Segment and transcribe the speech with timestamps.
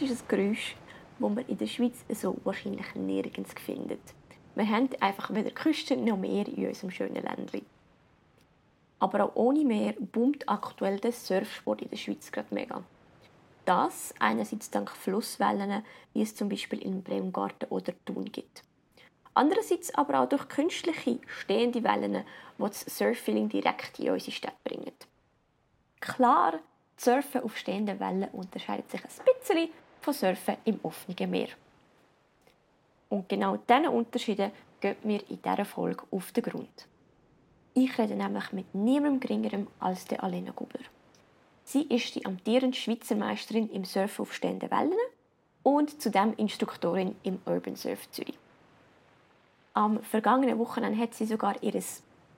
[0.00, 0.76] das ist ein Geräusch,
[1.18, 4.00] das man in der Schweiz so wahrscheinlich nirgends findet.
[4.54, 7.62] Wir haben einfach weder Küste noch Meer in unserem schönen Ländli.
[8.98, 12.82] Aber auch ohne Meer boomt aktuell der Surfsport in der Schweiz gerade mega.
[13.64, 15.82] Das einerseits dank Flusswellen,
[16.12, 18.62] wie es zum Beispiel in Bremgarten oder Thun gibt.
[19.32, 22.24] Andererseits aber auch durch künstliche, stehende Wellen,
[22.58, 24.92] die das Surfing direkt in unsere Stadt bringen.
[26.00, 26.60] Klar,
[26.96, 29.68] Surfen auf stehenden Wellen unterscheidet sich ein bisschen
[30.06, 31.48] von Surfen im offenen Meer.
[33.08, 36.86] Und genau diesen Unterschieden gehen wir in dieser Folge auf den Grund.
[37.74, 40.84] Ich rede nämlich mit niemandem geringerem als der Alena Gubler.
[41.64, 44.92] Sie ist die amtierende Schweizer Meisterin im Surfen auf stehenden Wellen
[45.64, 48.38] und zudem Instruktorin im Urban Surf Zürich.
[49.74, 51.82] Am vergangenen Wochenende hat sie sogar ihr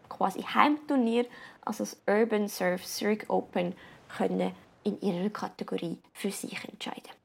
[0.09, 1.27] quasi Heimturnier,
[1.67, 3.75] also das Urban Surf Zurich Open,
[4.17, 4.53] können
[4.85, 7.18] in ihrer Kategorie für sich entscheiden.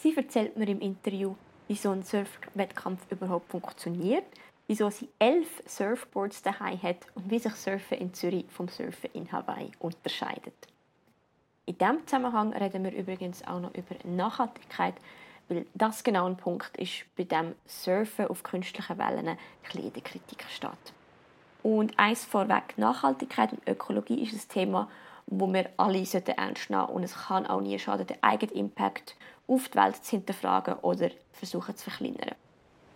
[0.00, 1.34] Sie erzählt mir im Interview,
[1.66, 4.22] wie so ein Surfwettkampf überhaupt funktioniert,
[4.68, 9.32] wieso sie elf Surfboards daheim hat und wie sich Surfen in Zürich vom Surfen in
[9.32, 10.54] Hawaii unterscheidet.
[11.66, 14.94] In diesem Zusammenhang reden wir übrigens auch noch über Nachhaltigkeit,
[15.48, 19.38] weil das genau ein Punkt ist, bei dem Surfen auf künstlichen Wellen ein
[19.74, 20.70] in der Kritik steht.
[21.64, 24.88] Und eins vorweg, Nachhaltigkeit und Ökologie ist ein Thema,
[25.26, 29.16] wo wir alle ernst nehmen und es kann auch nie schaden, den eigenen Impact
[29.48, 32.36] auf die Welt zu hinterfragen oder versuchen zu verkleinern.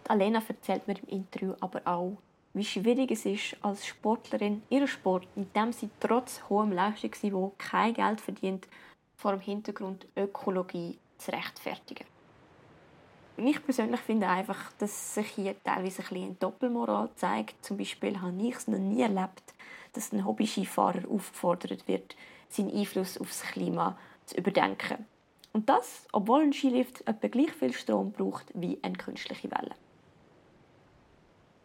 [0.08, 2.18] Alena erzählt mir im Interview aber auch,
[2.54, 7.94] wie schwierig es ist, als Sportlerin ihren Sport, mit dem sie trotz hohem Leistungsniveau kein
[7.94, 8.68] Geld verdient,
[9.16, 12.04] vor dem Hintergrund Ökologie zu rechtfertigen.
[13.38, 17.64] Ich persönlich finde einfach, dass sich hier teilweise ein eine Doppelmoral zeigt.
[17.64, 19.54] Zum Beispiel habe ich es noch nie erlebt,
[19.94, 22.14] dass ein Hobby-Skifahrer aufgefordert wird,
[22.50, 23.96] seinen Einfluss auf das Klima
[24.26, 25.06] zu überdenken.
[25.52, 29.74] Und das, obwohl ein Skilift etwa gleich viel Strom braucht wie eine künstliche Welle.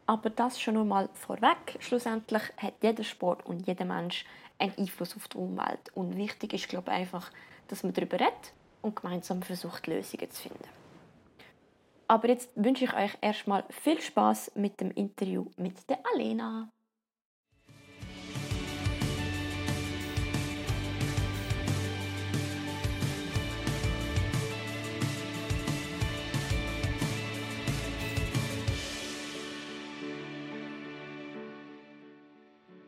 [0.05, 1.77] Aber das schon einmal vorweg.
[1.79, 4.25] Schlussendlich hat jeder Sport und jeder Mensch
[4.57, 5.91] einen Einfluss auf die Umwelt.
[5.95, 7.31] Und wichtig ist, glaube ich, einfach,
[7.67, 10.69] dass man darüber redet und gemeinsam versucht, Lösungen zu finden.
[12.07, 16.69] Aber jetzt wünsche ich euch erstmal viel Spaß mit dem Interview mit der Alena.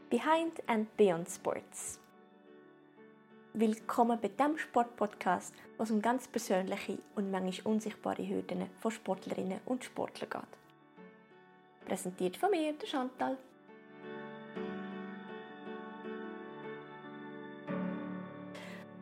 [0.09, 1.99] Behind and Beyond Sports.
[3.53, 9.59] Willkommen bei dem Sportpodcast, wo es um ganz persönliche und manchmal unsichtbare Hürden von Sportlerinnen
[9.65, 11.87] und Sportlern geht.
[11.87, 13.37] Präsentiert von mir, der Chantal.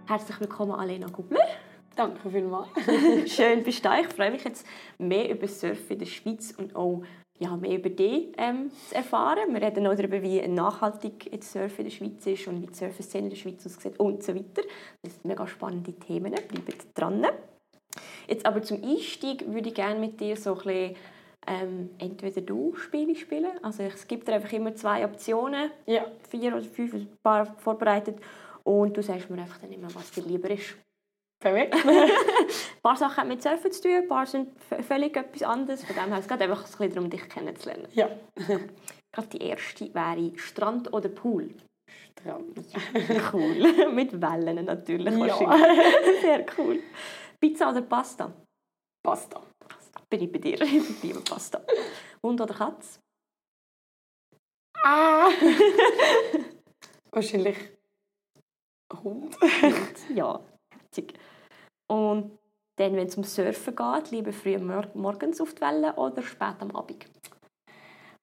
[0.08, 1.48] Herzlich willkommen, Alena Gubler.
[1.96, 2.68] Danke vielmals.
[3.34, 3.98] Schön bist du da.
[4.02, 7.02] Ich freue mich jetzt mehr über Surfen in der Schweiz und auch
[7.40, 9.54] ja, mehr über dich ähm, zu erfahren.
[9.54, 12.74] Wir reden auch darüber, wie nachhaltig das Surfen in der Schweiz ist und wie die
[12.74, 14.64] Surferszene in der Schweiz aussieht und so weiter.
[15.04, 16.34] Das sind mega spannende Themen.
[16.34, 17.26] Bleibt dran.
[18.28, 20.96] Jetzt aber zum Einstieg würde ich gerne mit dir so ein bisschen,
[21.48, 26.06] ähm, entweder du Spiele spielen, also es gibt dir einfach immer zwei Optionen, ja.
[26.30, 28.18] vier oder fünf, ein paar vorbereitet
[28.64, 30.76] und du sagst mir einfach dann immer, was dir lieber ist.
[31.40, 31.76] Verrückt.
[31.86, 34.50] ein paar Sachen haben mit Surfen zu tun, ein paar sind
[34.88, 35.84] völlig etwas anderes.
[35.84, 37.88] Von dem her es geht einfach ein bisschen darum, dich kennenzulernen.
[37.94, 38.10] Ja.
[39.12, 41.54] Gerade die erste wäre Strand oder Pool?
[42.12, 42.60] Strand.
[43.34, 43.92] cool.
[43.92, 45.16] mit Wellen natürlich.
[45.16, 45.58] Ja.
[46.22, 46.82] Sehr cool.
[47.40, 48.34] Pizza oder Pasta?
[49.04, 49.42] Pasta.
[49.60, 50.02] Pasta.
[50.10, 50.60] Bin ich bei dir.
[50.62, 51.62] Ich liebe Pasta.
[52.24, 53.00] Hund oder Katz?
[54.84, 55.30] Ah!
[57.12, 57.58] Wahrscheinlich
[59.04, 59.38] Hund.
[60.16, 60.40] ja
[60.88, 61.14] witzig.
[61.90, 62.38] Und
[62.78, 66.76] dann, wenn es um Surfen geht, lieber früh morgens auf die Welle oder spät am
[66.76, 67.06] Abend?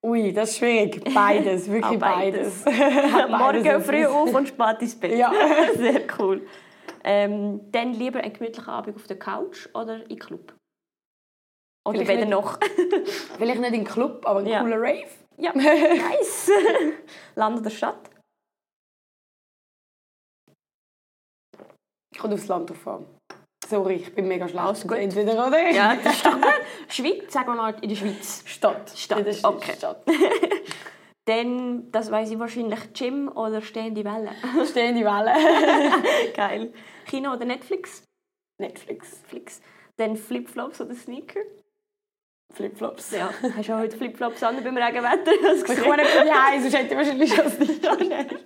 [0.05, 1.03] Ui, das ist schwierig.
[1.15, 2.63] Beides, wirklich beides.
[2.65, 3.29] beides.
[3.31, 5.17] Morgen früh auf und spät ins Bett.
[5.17, 5.33] Ja.
[5.77, 6.47] Sehr cool.
[7.03, 10.55] Ähm, dann lieber einen gemütlichen Abend auf der Couch oder im Club?
[11.87, 12.59] Oder Vielleicht weder nicht- noch?
[13.39, 14.61] Vielleicht nicht im Club, aber ein Ja.
[14.61, 15.05] cooler Rave.
[15.39, 16.51] ja, nice.
[17.35, 18.11] Land oder Stadt?
[22.19, 23.07] Kommt aufs Land drauf an.
[23.69, 24.99] Sorry, ich bin mega gut.
[24.99, 25.71] Entweder oder.
[25.71, 26.53] Ja, das ist doch gut.
[26.89, 28.43] Schweiz, sagen wir mal in der Schweiz.
[28.47, 28.93] Stadt.
[28.97, 29.73] Stadt, Ja, das ist okay.
[29.77, 30.03] Stadt.
[31.27, 34.33] Dann, das weiß ich wahrscheinlich, Gym oder stehende Welle.
[34.67, 35.33] Stehende Welle.
[36.35, 36.75] Geil.
[37.07, 38.05] Kino oder Netflix?
[38.61, 39.23] Netflix.
[39.27, 39.63] Flix.
[39.97, 41.41] Dann Flipflops oder Sneaker?
[42.53, 43.13] Flipflops.
[43.13, 45.33] Ja, hast du auch heute Flipflops an beim Regenwetter?
[45.43, 48.37] Das Ich komme nicht Hause, sonst hätte ich wahrscheinlich schon nicht.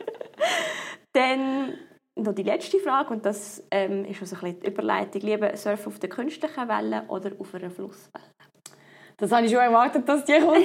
[1.12, 1.78] Dann
[2.22, 5.22] noch die letzte Frage und das ähm, ist also ein bisschen die Überleitung.
[5.22, 8.24] Lieber surfen auf der künstlichen Welle oder auf einer Flusswelle?
[9.16, 10.64] Das habe ich schon erwartet, dass die kommt.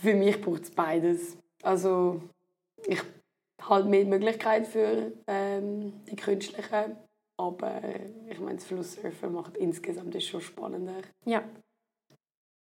[0.00, 1.36] für mich braucht es beides.
[1.62, 2.22] Also
[2.86, 3.00] ich
[3.62, 6.96] habe mehr Möglichkeit für ähm, die künstlichen,
[7.36, 7.80] aber
[8.28, 11.02] ich meine, das Flusssurfen macht insgesamt ist schon spannender.
[11.24, 11.42] Ja.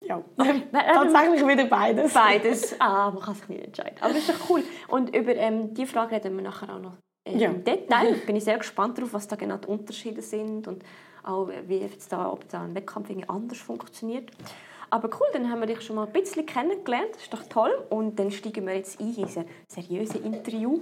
[0.01, 0.23] Ja,
[0.71, 2.13] tatsächlich wieder beides.
[2.13, 2.75] Beides.
[2.79, 3.97] Ah, man kann sich nicht entscheiden.
[3.99, 4.63] Aber das ist doch cool.
[4.87, 6.93] Und über ähm, die Frage reden wir nachher auch noch
[7.27, 7.49] äh, Ja.
[7.49, 8.13] im Detail.
[8.25, 10.83] Bin ich sehr gespannt darauf, was da genau die Unterschiede sind und
[11.23, 14.31] auch wie jetzt da, ob da ein Wettkampf irgendwie anders funktioniert.
[14.91, 17.09] Aber cool, dann haben wir dich schon mal ein bisschen kennengelernt.
[17.13, 17.71] Das ist doch toll.
[17.89, 20.79] Und dann steigen wir jetzt ein in unser seriöses Interview,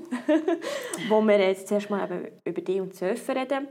[1.09, 3.67] wo wir jetzt zuerst mal über dich und Surfen reden.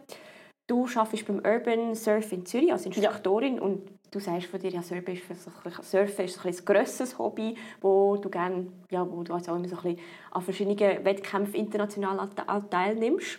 [0.68, 4.82] Du arbeitest beim Urban Surf in Zürich als Instruktorin und du sagst von dir, ja,
[4.82, 9.32] Surfen ist, ein Surfen ist ein, ein grosses Hobby, wo du gerne, ja, wo du
[9.32, 10.00] also auch immer so ein bisschen
[10.32, 12.28] an verschiedenen Wettkämpfen international
[12.68, 13.38] teilnimmst.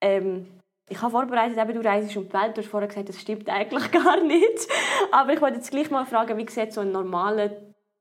[0.00, 0.46] Ähm,
[0.88, 2.56] ich habe vorbereitet, eben, du reist um die Welt.
[2.56, 4.68] Du hast vorher gesagt, das stimmt eigentlich gar nicht.
[5.10, 7.50] Aber ich wollte jetzt gleich mal fragen, wie sieht so ein normaler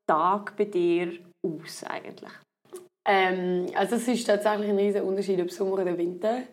[0.06, 2.32] Tag bei dir aus eigentlich?
[3.06, 6.44] Ähm, also es ist tatsächlich ein riesiger Unterschied ob Sommer oder Winter.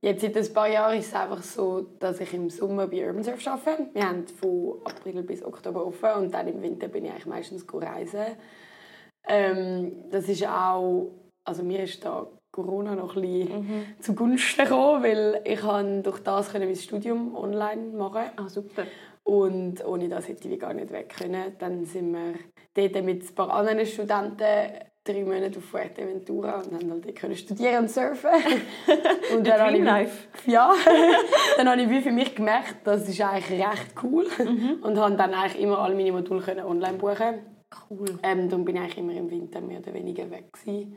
[0.00, 3.22] Jetzt seit ein paar Jahren ist es einfach so, dass ich im Sommer bei Urban
[3.24, 3.88] Surf arbeite.
[3.92, 7.66] Wir haben von April bis Oktober offen und dann im Winter bin ich eigentlich meistens
[7.72, 8.36] reisen.
[9.26, 11.10] Ähm, das ist auch,
[11.44, 16.50] also mir ist da Corona noch ein bisschen zugunsten gekommen, weil ich kann durch das
[16.50, 18.84] können mein Studium online machen Ah, super.
[19.24, 21.56] und ohne das hätte ich gar nicht weg können.
[21.58, 22.34] Dann sind wir
[22.74, 24.44] dort mit ein paar anderen Studenten
[25.08, 28.30] drei Monate auf Fuerteventura und haben halt können studieren und surfen.
[29.34, 30.28] und dann habe ich, Life.
[30.46, 30.72] ja,
[31.56, 34.26] dann habe ich wie für mich gemerkt, das ist eigentlich recht cool
[34.82, 37.40] und habe dann eigentlich immer alle meine Module können online buchen.
[37.90, 38.18] Cool.
[38.22, 40.96] Ähm, darum bin ich eigentlich immer im Winter mehr oder weniger weg gewesen.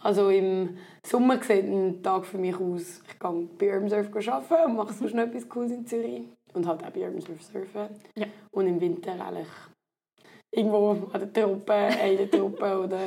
[0.00, 4.70] Also im Sommer sieht ein Tag für mich aus, ich gehe bei Urban Surf arbeiten
[4.70, 6.28] und mache sonst noch etwas Cooles in Zürich.
[6.52, 7.88] Und halt auch bei Urban Surf surfen.
[8.16, 8.26] Ja.
[8.52, 9.48] Und im Winter eigentlich
[10.54, 12.98] irgendwo an der Truppe, in der Truppe oder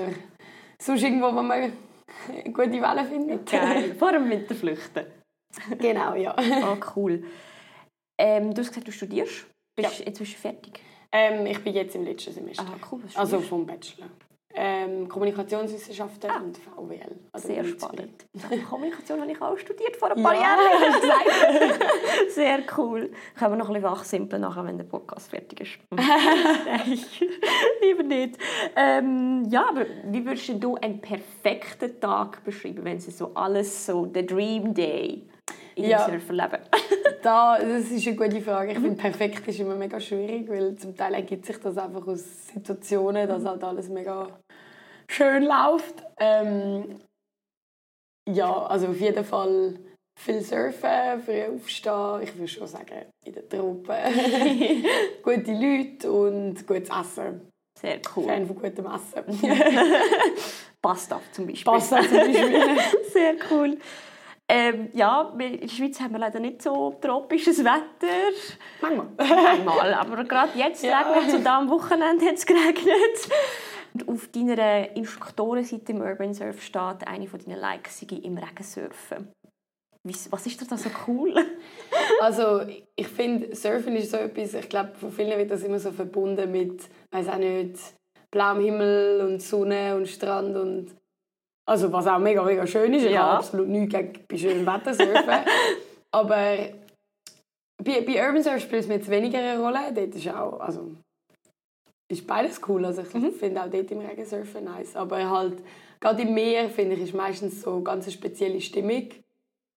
[0.81, 1.73] sonst irgendwo, wo man
[2.45, 3.49] gute Wellen findet.
[3.49, 3.95] Geil.
[3.99, 5.05] Vor dem Winter flüchten.
[5.77, 6.35] genau, ja.
[6.37, 7.23] Ah, cool.
[8.19, 9.45] Ähm, du hast gesagt, du studierst.
[9.75, 10.79] Bist, Jetzt bist du fertig.
[11.11, 12.65] Ähm, ich bin jetzt im letzten Semester.
[12.67, 13.01] Ah, cool.
[13.03, 14.09] Was Also vom Bachelor.
[14.55, 17.15] Ähm, Kommunikationswissenschaften und VWL.
[17.31, 18.25] Also Sehr spannend.
[18.69, 20.59] Kommunikation habe ich auch studiert vor ein Ja, paar Jahren.
[20.93, 21.83] du gesagt.
[22.29, 23.11] Sehr cool.
[23.37, 25.71] Können wir noch ein bisschen wachsimpeln, nachher, wenn der Podcast fertig ist.
[25.91, 26.99] Nein,
[27.81, 28.37] lieber nicht.
[28.75, 34.05] Ähm, ja, aber wie würdest du einen perfekten Tag beschreiben, wenn sie so alles so,
[34.07, 35.27] der Dream Day
[35.77, 35.99] in Ja.
[36.05, 36.59] unserem Surferleben?
[37.23, 38.71] Da, das ist eine gute Frage.
[38.73, 42.23] Ich finde, perfekt ist immer mega schwierig, weil zum Teil ergibt sich das einfach aus
[42.53, 44.39] Situationen, dass halt alles mega
[45.09, 46.03] schön läuft.
[46.19, 47.01] Ähm,
[48.29, 49.79] ja, also auf jeden Fall
[50.17, 52.21] viel surfen, früh aufstehen.
[52.21, 53.97] Ich würde schon sagen, in der Truppe.
[55.23, 57.49] Gute Leute und gutes Essen.
[57.81, 58.25] Sehr cool.
[58.25, 59.41] Fan von gutem Essen.
[60.81, 61.65] Pasta zum Beispiel.
[61.73, 62.77] Pasta zum Beispiel.
[63.11, 63.77] Sehr cool.
[64.49, 68.31] Ähm, ja, in der Schweiz haben wir leider nicht so tropisches Wetter.
[68.81, 69.93] Manchmal.
[69.93, 71.01] Aber gerade jetzt Ja.
[71.01, 73.29] regnet es und am Wochenende hat es geregnet.
[73.93, 78.63] Und auf deiner Instruktorenseite im Urban Surf steht eine von deinen Likes sei im Regen
[78.63, 79.31] surfen.
[80.29, 81.33] Was ist da so cool?
[82.21, 82.61] Also
[82.95, 86.49] ich finde, Surfen ist so etwas, ich glaube, von vielen wird das immer so verbunden
[86.51, 87.77] mit, weiß auch nicht,
[88.31, 90.95] blauem Himmel und Sonne und Strand und
[91.67, 93.03] also was auch mega, mega schön ist.
[93.03, 93.23] Ich Ja.
[93.23, 95.45] habe absolut nichts gegen bei schönem Wetter surfen.
[96.11, 96.33] Aber
[97.83, 99.91] bei, bei Urban Surf spielt es mir jetzt weniger eine Rolle.
[99.93, 100.91] Dort ist auch, also
[102.09, 102.85] ist beides cool.
[102.85, 104.95] Also ich finde auch dort im Regen surfen nice.
[104.95, 105.57] Aber halt,
[105.99, 109.09] gerade im Meer, finde ich, ist meistens so eine ganz spezielle Stimmung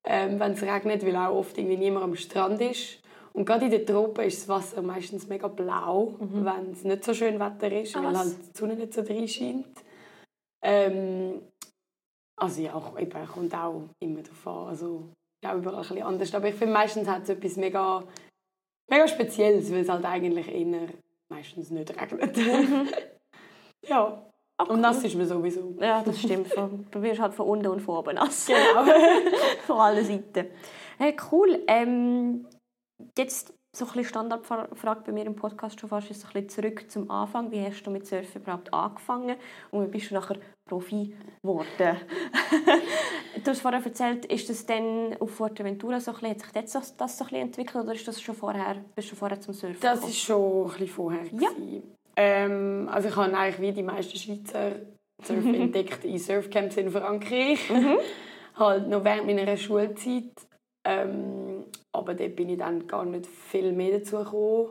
[0.02, 3.00] ähm, wenn es regnet, weil auch oft irgendwie niemand am Strand ist.
[3.34, 7.12] Und gerade in den Tropen ist das Wasser meistens mega blau, wenn es nicht so
[7.12, 9.66] schön Wetter ist, Ah, weil halt die Sonne nicht so drin scheint.
[10.62, 11.42] Ähm,
[12.40, 14.68] also ja, eben, kommt auch immer darauf an.
[14.68, 15.08] Also,
[15.44, 16.34] ja, überall ein bisschen anders.
[16.34, 18.02] Aber ich finde, meistens hat es etwas mega,
[18.90, 20.88] mega Spezielles, weil es halt eigentlich eher
[21.32, 22.36] meistens nicht regnet.
[23.88, 24.30] ja,
[24.60, 25.74] Ah, und nass ist man sowieso.
[25.80, 26.52] Ja, das stimmt.
[26.90, 28.46] Du wirst halt von unten und von oben nass.
[28.46, 28.84] Genau.
[29.66, 30.50] von allen Seiten.
[30.98, 31.64] Hey, cool.
[31.66, 32.46] Ähm,
[33.16, 36.48] jetzt so ein bisschen Standardfrage bei mir im Podcast schon fast ist so ein bisschen
[36.48, 37.50] zurück zum Anfang.
[37.52, 39.36] Wie hast du mit Surfen überhaupt angefangen
[39.70, 40.36] und wie bist du nachher
[40.68, 41.96] Profi geworden?
[43.44, 46.88] du hast vorher erzählt, ist das dann auf Fuerteventura so ein bisschen, hat sich das,
[46.88, 49.40] so- das so ein bisschen entwickelt oder ist das schon vorher, bist du schon vorher
[49.40, 50.10] zum Surfen Das gekommen?
[50.12, 51.24] ist schon ein bisschen vorher.
[51.38, 51.48] Ja.
[52.16, 54.72] Ähm, also ich habe eigentlich wie die meisten Schweizer
[55.22, 57.70] Surfen entdeckt in Surfcamps in Frankreich.
[57.70, 57.98] Mhm.
[58.56, 60.32] halt noch während meiner Schulzeit.
[60.84, 61.39] Ähm,
[61.92, 64.70] aber dort bin ich dann gar nicht viel mehr dazu gekommen,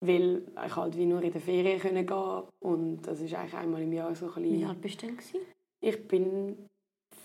[0.00, 3.92] weil ich halt wie nur in der Ferien gehen und das ist eigentlich einmal im
[3.92, 4.60] Jahr so ein bisschen...
[4.60, 5.16] Wie alt bist du denn?
[5.16, 5.40] gewesen?
[5.80, 6.68] Ich bin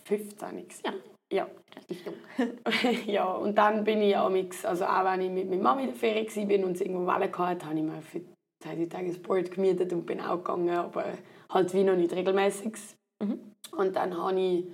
[0.06, 0.82] 15 gewesen.
[0.86, 0.94] Ja.
[1.32, 1.48] Ja.
[1.74, 3.06] Relativ jung.
[3.06, 5.96] ja, und dann bin ich amix, also auch wenn ich mit meiner Mama in der
[5.96, 8.22] Ferien war und es irgendwo Wellen hatte, habe ich mir für
[8.62, 11.06] zwei Tage Sport gemietet und bin auch gegangen, aber
[11.50, 12.74] halt wie noch nicht regelmäßig.
[13.22, 13.40] Mhm.
[13.78, 14.66] Und dann habe ich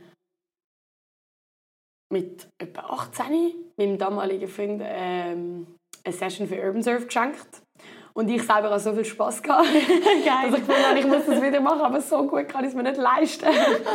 [2.09, 5.67] mit etwa 18 meinem damaligen Freund ähm,
[6.03, 7.61] eine Session für Urban Surf geschenkt.
[8.13, 11.39] Und ich selber habe so viel Spass gehabt, dass ich gefunden habe, ich muss das
[11.39, 13.45] wieder machen, aber so gut kann ich es mir nicht leisten.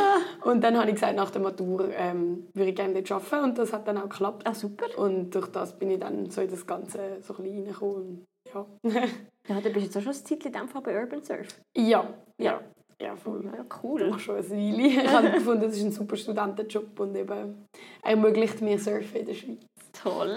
[0.45, 3.57] und dann habe ich gesagt, nach der Matur ähm, würde ich gerne dort arbeiten und
[3.57, 4.43] das hat dann auch geklappt.
[4.47, 4.85] Ah, super.
[4.97, 8.25] Und durch das bin ich dann so in das Ganze so ein bisschen reingekommen.
[8.53, 8.65] Ja.
[9.45, 11.49] Ja, du bist jetzt auch schon ein Zeitchen in dem Fall bei Urban Surf.
[11.75, 12.61] ja, ja,
[13.03, 13.43] ja, voll.
[13.45, 14.09] Ja, cool.
[14.09, 14.87] Doch schon eine Weile.
[14.87, 17.67] Ich habe gefunden, das ist ein super Studentenjob und eben
[18.01, 19.59] ermöglicht mir Surfen in der Schweiz.
[19.91, 20.35] Toll.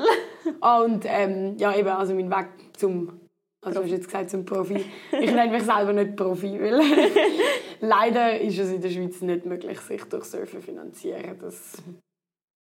[0.60, 3.20] Ah, und ähm, ja, eben, also mein Weg zum,
[3.64, 4.84] also du hast jetzt gesagt zum Profi.
[5.12, 6.80] Ich nenne mich selber nicht Profi, weil
[7.80, 11.38] leider ist es in der Schweiz nicht möglich, sich durch Surfen zu finanzieren.
[11.40, 11.82] Das,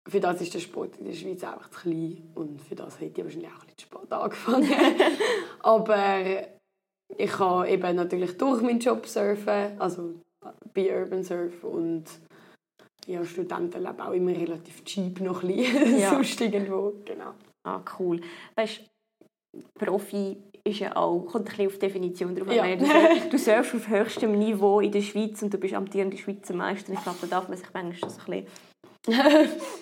[0.07, 3.19] für das ist der Sport in der Schweiz einfach zu klein und für das hätte
[3.19, 4.69] ich wahrscheinlich auch ein bisschen spät angefangen.
[5.59, 6.56] Aber
[7.17, 10.15] ich habe eben natürlich durch meinen Job surfen, also
[10.73, 12.05] bei Urban Surf und
[13.05, 16.09] ja, Studentenleben auch immer relativ cheap noch ein bisschen, Ja.
[16.09, 17.31] sonst irgendwo, genau.
[17.63, 18.19] Ah, cool.
[18.55, 18.81] Weißt
[19.79, 22.63] Profi ist ja auch, kommt ein bisschen auf die Definition drauf Ja.
[22.63, 22.77] an.
[22.79, 26.53] Du, surf- du surfst auf höchstem Niveau in der Schweiz und du bist amtierender Schweizer
[26.53, 26.91] Meister.
[26.93, 28.45] Ich glaube, da darf man sich manchmal so ein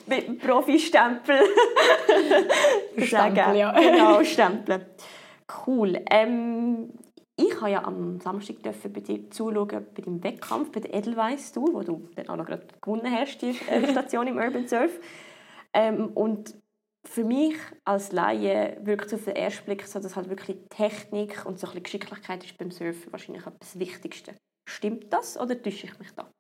[0.05, 1.39] bisschen Profi-Stempel
[2.98, 3.72] Stempel, ja.
[3.79, 4.86] Genau, stempeln.
[5.65, 6.00] Cool.
[6.12, 6.89] Ähm,
[7.38, 11.51] ich habe ja am Samstag dürfen bei dir zuschauen bei deinem Wettkampf bei der Edelweiss
[11.51, 13.54] Tour, wo du dann auch noch gerade gewonnen hast, die
[13.92, 15.00] Station im Urban Surf.
[15.74, 16.56] Ähm, und
[17.06, 21.46] für mich als Laie wirkt es auf den ersten Blick so, dass halt wirklich Technik
[21.46, 24.36] und so ein bisschen Geschicklichkeit ist beim Surfen wahrscheinlich etwas Wichtigste.
[24.68, 26.32] Stimmt das oder täusche ich mich da?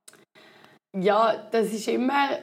[0.97, 2.39] Ja, das ist immer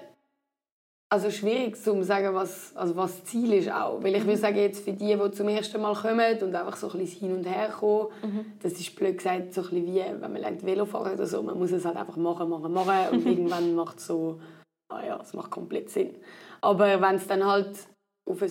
[1.13, 4.03] also schwierig zu sagen, was, also was das Ziel ist auch.
[4.03, 6.91] Weil ich würde sagen, jetzt für die, die zum ersten Mal kommen und einfach so
[6.91, 10.33] ein bisschen hin und her kommen, das ist blöd gesagt so ein bisschen wie, wenn
[10.33, 13.75] man lernt Velofahren oder so, man muss es halt einfach machen, machen, machen und irgendwann
[13.75, 14.41] macht es so,
[14.91, 16.17] ah ja, es macht komplett Sinn.
[16.63, 17.77] Aber wenn es dann halt
[18.27, 18.51] auf ein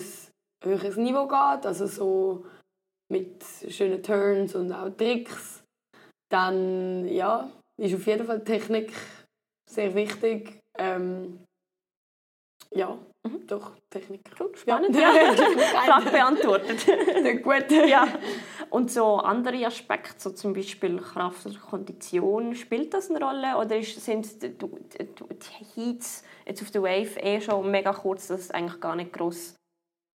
[0.62, 2.46] höheres Niveau geht, also so
[3.10, 5.64] mit schönen Turns und auch Tricks,
[6.30, 8.92] dann ja, ist auf jeden Fall Technik
[9.68, 10.60] sehr wichtig.
[10.78, 11.40] Ähm,
[12.74, 12.98] ja,
[13.46, 14.22] doch, Technik.
[14.54, 15.12] Spannend, ja.
[15.14, 15.32] ja.
[15.34, 16.86] Frage beantwortet.
[17.42, 17.70] Gut.
[17.70, 18.08] ja.
[18.70, 23.56] Und so andere Aspekte, so zum Beispiel Kraft oder Kondition, spielt das eine Rolle?
[23.58, 24.66] Oder ist, sind die, die,
[24.98, 29.12] die Heats jetzt auf der Wave eh schon mega kurz, dass es eigentlich gar nicht
[29.12, 29.54] groß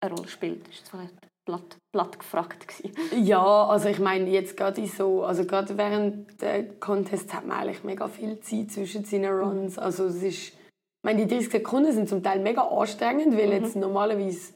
[0.00, 0.66] eine Rolle spielt?
[0.66, 2.66] Das war vielleicht platt, platt gefragt.
[2.66, 3.24] Gewesen.
[3.24, 7.84] Ja, also ich meine, jetzt gerade so, also gerade während der Contests hat man eigentlich
[7.84, 9.78] mega viel Zeit zwischen seinen Runs.
[9.78, 10.52] Also es ist,
[11.06, 14.54] meine, die 30 Sekunden sind zum Teil mega anstrengend, weil jetzt normalerweise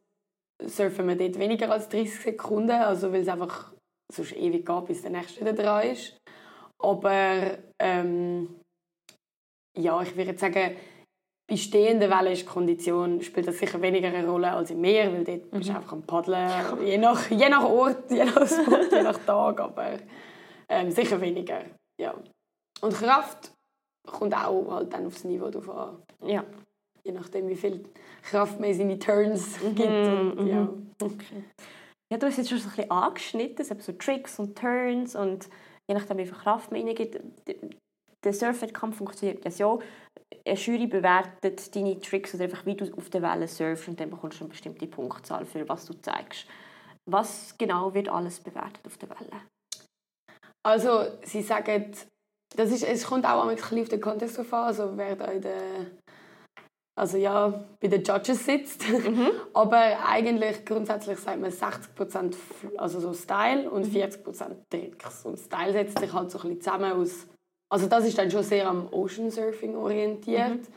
[0.67, 3.73] surfen wir dort weniger als 30 Sekunden, also weil es einfach
[4.13, 6.19] sonst ewig geht, bis der nächste wieder dran ist.
[6.83, 8.61] Aber ähm,
[9.79, 10.77] ja, ich würde sagen,
[11.49, 15.13] bei stehenden Wellen ist die Kondition spielt das sicher weniger eine Rolle als im Meer,
[15.13, 16.51] weil dort bist du einfach am Paddeln,
[16.85, 19.99] je nach, je nach Ort, je nach Spot, je nach Tag, aber
[20.69, 21.65] ähm, sicher weniger,
[22.01, 22.15] ja.
[22.81, 23.53] Und Kraft
[24.05, 26.45] kommt auch halt dann aufs Niveau drauf an, Ja.
[27.05, 27.85] je nachdem wie viel
[28.23, 29.81] Kraft man in seine Turns gibt.
[29.81, 30.69] Und, ja.
[31.03, 31.45] Okay.
[32.13, 35.15] Ja, du hast jetzt schon so ein bisschen angeschnitten, es eben so Tricks und Turns
[35.15, 35.49] und
[35.89, 37.21] je nachdem, wie viel Kraft man reingibt.
[38.25, 39.81] Der Surfwettkampf funktioniert ja so,
[40.47, 44.11] eine Jury bewertet deine Tricks oder einfach, wie du auf der Welle surfst und dann
[44.11, 46.47] bekommst du eine bestimmte Punktzahl für was du zeigst.
[47.09, 49.43] Was genau wird alles bewertet auf der Welle?
[50.63, 51.93] Also, sie sagen,
[52.57, 55.27] das ist, es kommt auch ein bisschen auf den Contest drauf an, also wer da
[55.27, 55.87] in der,
[57.01, 58.85] also ja, bei den Judges sitzt.
[59.55, 64.23] Aber eigentlich grundsätzlich sagt man 60% F- also so Style und 40%
[64.69, 65.25] Tricks.
[65.25, 67.27] Und Style setzt sich halt so ein bisschen zusammen aus,
[67.73, 70.69] also das ist dann schon sehr am Ocean Surfing orientiert.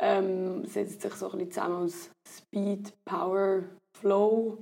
[0.00, 3.64] Ähm, setzt sich so ein bisschen zusammen aus Speed, Power,
[3.98, 4.58] Flow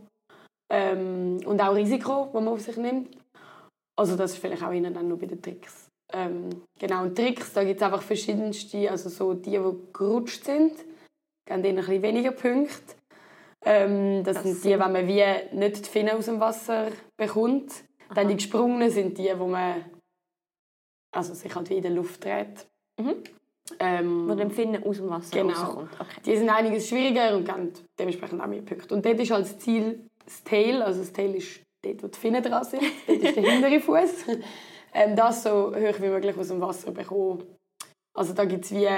[0.73, 3.19] ähm, und auch Risiko, das man auf sich nimmt.
[3.99, 5.89] Also das ist vielleicht auch ihnen dann noch bei den Tricks.
[6.15, 9.61] Ähm, genau, und Tricks, da gibt es einfach verschiedenste, also so die, die
[9.93, 10.73] gerutscht sind,
[11.47, 12.95] geben denen ein bisschen weniger Punkte.
[13.65, 15.23] Ähm, das, Das sind die, wenn man wie
[15.57, 17.73] nicht die Finnen aus dem Wasser bekommt.
[18.15, 19.85] Dann die gesprungenen sind die, wo man
[21.13, 22.67] also sich halt wie in der Luft dreht.
[22.99, 23.15] Mhm.
[23.79, 25.55] Ähm, Wo dem Finnen aus dem Wasser Genau.
[25.55, 25.91] rauskommt.
[25.99, 26.21] Okay.
[26.27, 28.95] die sind einiges schwieriger und geben dementsprechend auch mehr Punkte.
[28.95, 32.43] Und dort ist als Ziel das Tail, also das Tail ist dort, wo die Finnen
[32.43, 34.27] dran sind, dort ist der hintere Fuß.
[34.95, 37.45] Ähm, das so hoch wie möglich aus dem Wasser bekommen.
[38.15, 38.89] Also da gibt es wie,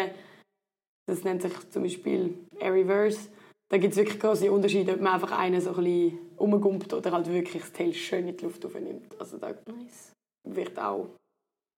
[1.06, 3.28] das nennt sich zum Beispiel Air Reverse,
[3.68, 7.12] da gibt es wirklich große Unterschiede, ob man einfach einen so ein bisschen umgumpt oder
[7.12, 9.18] halt wirklich das Tail schön in die Luft aufnimmt.
[9.18, 10.12] Also da Nice.
[10.48, 11.08] wird auch,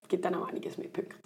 [0.08, 1.16] gibt dann auch einiges mehr Punkte.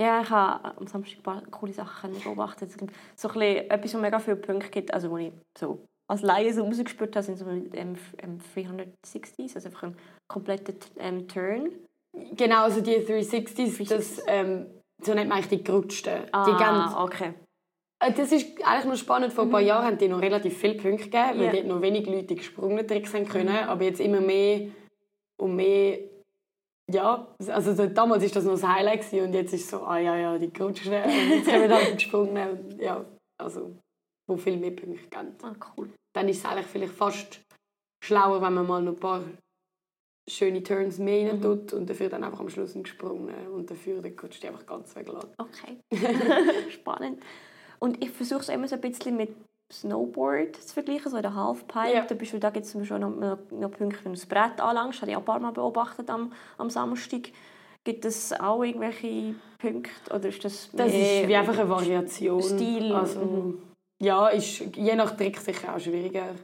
[0.00, 2.70] Ja, ich habe am Samstag ein paar coole Sachen beobachtet.
[2.70, 5.80] Es gibt so ein bisschen, etwas, was mega viele Punkte gibt, also wo ich so
[6.08, 9.96] als Laie so rausgespürt habe, sind so ähm, ähm, 360s, also einfach ein
[10.28, 11.72] kompletter ähm, Turn.
[12.36, 14.66] Genau, also die 360s, das, ähm,
[15.02, 16.24] so nennt man eigentlich die gerutschten.
[16.26, 17.34] Die Ah, ganz, okay.
[18.00, 19.32] Äh, das ist eigentlich noch spannend.
[19.32, 21.52] Vor ein paar Jahren haben die noch relativ viele Punkte gegeben, weil Ja.
[21.52, 23.56] dort noch wenig Leute die gesprungenen Tricks haben können.
[23.68, 24.68] Aber jetzt immer mehr
[25.40, 25.98] und mehr.
[26.90, 29.82] Ja, also so, damals war das noch das Highlight gewesen, und jetzt ist es so,
[29.82, 32.50] ah ja, ja, die gerutschten und jetzt halt die gesprungenen.
[32.50, 33.04] Und, ja,
[33.38, 33.76] also,
[34.26, 35.36] wo viel mehr Punkte geben.
[35.42, 35.90] Ah, cool.
[36.14, 37.40] Dann ist es eigentlich vielleicht fast
[38.02, 39.20] schlauer, wenn man mal noch ein paar
[40.28, 44.00] schöne Turns mehr rein tut und dafür dann einfach am Schluss einen gesprungen und dafür
[44.02, 45.30] den rutscht die einfach ganz weglassen.
[45.38, 45.78] Okay.
[46.70, 47.22] Spannend.
[47.78, 49.30] Und ich versuche es immer so ein bisschen mit
[49.72, 51.94] Snowboard zu vergleichen, so in der Halfpipe.
[51.94, 52.04] Ja.
[52.04, 54.26] Da, bist du, da gibt es zum Beispiel noch, noch, noch Punkte, wenn du das
[54.26, 55.00] Brett anlangst.
[55.02, 57.30] Habe ich auch ein paar Mal beobachtet am, am Samstag.
[57.84, 59.90] Gibt es auch irgendwelche Punkte?
[60.14, 62.42] Oder ist das, Das ist wie einfach eine Variation.
[62.42, 62.92] Stil.
[62.92, 63.62] Also, Mhm.
[64.00, 66.34] Ja, ist je nach Trick sicher auch schwieriger.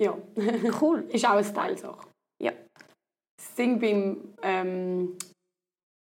[0.00, 0.16] Ja,
[0.80, 1.04] Cool.
[1.08, 2.06] ist auch eine Style-Sache.
[3.54, 5.16] Das Ding beim, ähm,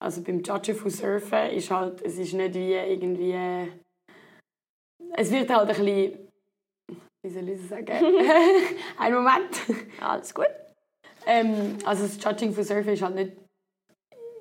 [0.02, 3.70] also beim Judgen von Surfen ist halt, es ist nicht wie irgendwie,
[5.18, 6.30] es wird halt ein bisschen,
[7.26, 7.90] wie soll ich es sagen,
[8.98, 9.64] ein Moment.
[10.00, 10.48] Alles gut.
[11.26, 13.34] Ähm, also das Judging von Surfen ist halt nicht,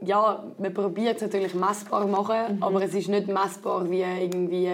[0.03, 4.71] ja, man probiert es natürlich messbar zu machen, aber es ist nicht messbar wie irgendwie,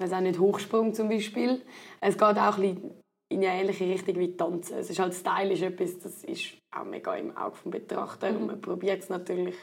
[0.00, 1.62] weiß auch nicht, Hochsprung zum Beispiel.
[2.00, 4.78] Es geht auch ein bisschen in eine ähnliche Richtung wie Tanzen.
[4.78, 8.46] Es ist halt Style ist etwas, das ist auch mega im Auge vom Betrachter und
[8.46, 9.56] man probiert es natürlich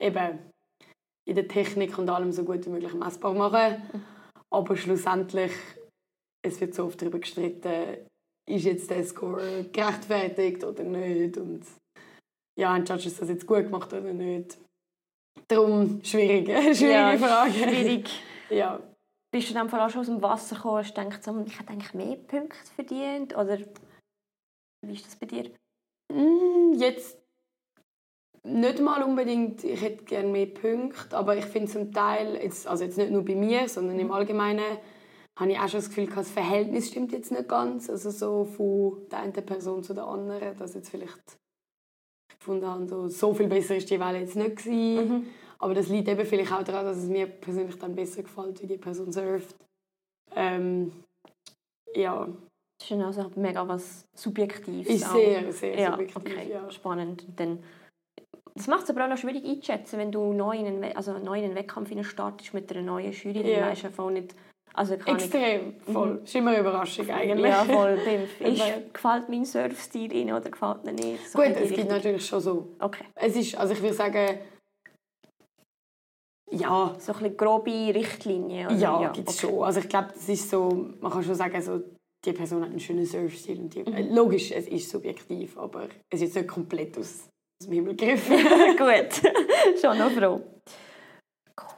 [0.00, 0.38] eben
[1.28, 3.82] in der Technik und allem so gut wie möglich messbar machen.
[4.52, 5.52] Aber schlussendlich,
[6.42, 8.08] es wird so oft darüber gestritten,
[8.48, 11.64] ist jetzt der Score gerechtfertigt oder nicht und
[12.58, 14.58] ja, haben die Judges das jetzt gut gemacht oder nicht.
[15.46, 17.52] Darum schwierig, schwierige Ja, Frage.
[17.52, 18.10] Schwierig.
[18.50, 18.80] Ja.
[19.32, 21.94] Bist du dann vor allem schon aus dem Wasser gekommen und so, ich hätte eigentlich
[21.94, 23.36] mehr Punkte verdient?
[23.36, 23.58] Oder
[24.84, 25.52] wie ist das bei dir?
[26.10, 27.18] Mm, Jetzt
[28.42, 32.84] nicht mal unbedingt, ich hätte gerne mehr Punkte, aber ich finde zum Teil, jetzt, also
[32.84, 34.78] jetzt nicht nur bei mir, sondern im Allgemeinen,
[35.38, 37.88] habe ich auch schon das Gefühl, das Verhältnis stimmt jetzt nicht ganz.
[37.88, 41.38] Also so von der einen Person zu der anderen, dass jetzt vielleicht
[42.30, 45.26] ich gefunden habe, so, so viel besser ist die Welle jetzt nicht gewesen.
[45.58, 48.66] Aber das liegt eben vielleicht auch daran, dass es mir persönlich dann besser gefällt, wie
[48.66, 49.54] die Person surft.
[50.34, 50.92] Ähm,
[51.94, 52.28] ja,
[52.80, 54.86] Das ist also mega was Subjektives.
[54.88, 56.16] ist sehr, sehr ja, subjektiv.
[56.16, 56.70] okay, Ja.
[56.70, 57.26] spannend.
[57.36, 57.62] Dann,
[58.54, 61.38] das macht es aber auch noch schwierig einzuschätzen, wenn du neu in einen, also neu
[61.38, 63.34] in einen Wettkampf startest mit einer neuen Jury.
[63.42, 63.66] Dann Ja.
[63.66, 64.34] weisst du einfach nicht...
[64.72, 66.20] Also kann ich, Extrem, voll.
[66.22, 67.50] Ist immer eine Überraschung eigentlich.
[67.50, 67.98] ja, voll.
[68.38, 68.62] Ist,
[68.94, 71.28] gefällt mein Surfstil ihnen oder gefällt mir nicht?
[71.28, 71.88] So Gut, es gibt Richtung.
[71.88, 72.68] natürlich schon so.
[72.78, 73.04] Okay.
[73.16, 74.38] Es ist, also ich würde sagen,
[76.52, 78.66] ja, So ein bisschen grobe Richtlinien.
[78.68, 78.76] oder?
[78.76, 79.52] ja, gibt es okay.
[79.54, 79.64] schon.
[79.64, 80.68] Also ich glaube, das ist so,
[81.00, 81.80] man kann schon sagen, so,
[82.24, 83.60] die Person hat einen schönen Surfstil.
[83.60, 87.28] Und die, äh, logisch, es ist subjektiv, aber es ist nicht komplett aus,
[87.60, 88.36] aus dem Himmel gegriffen.
[88.76, 89.22] Gut,
[89.80, 90.40] schon noch froh.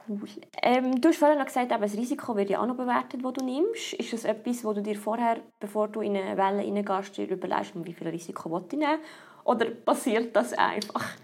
[0.07, 0.19] Cool.
[0.61, 3.33] Ähm, du hast vorhin noch gesagt, eben, das Risiko wird ja auch noch bewertet, das
[3.33, 3.93] du nimmst.
[3.93, 7.73] Ist das etwas, wo du dir vorher, bevor du in eine Welle reingehst, dir überlegst,
[7.75, 8.99] wie viel Risiko ich nehmen?
[9.45, 11.15] Oder passiert das einfach?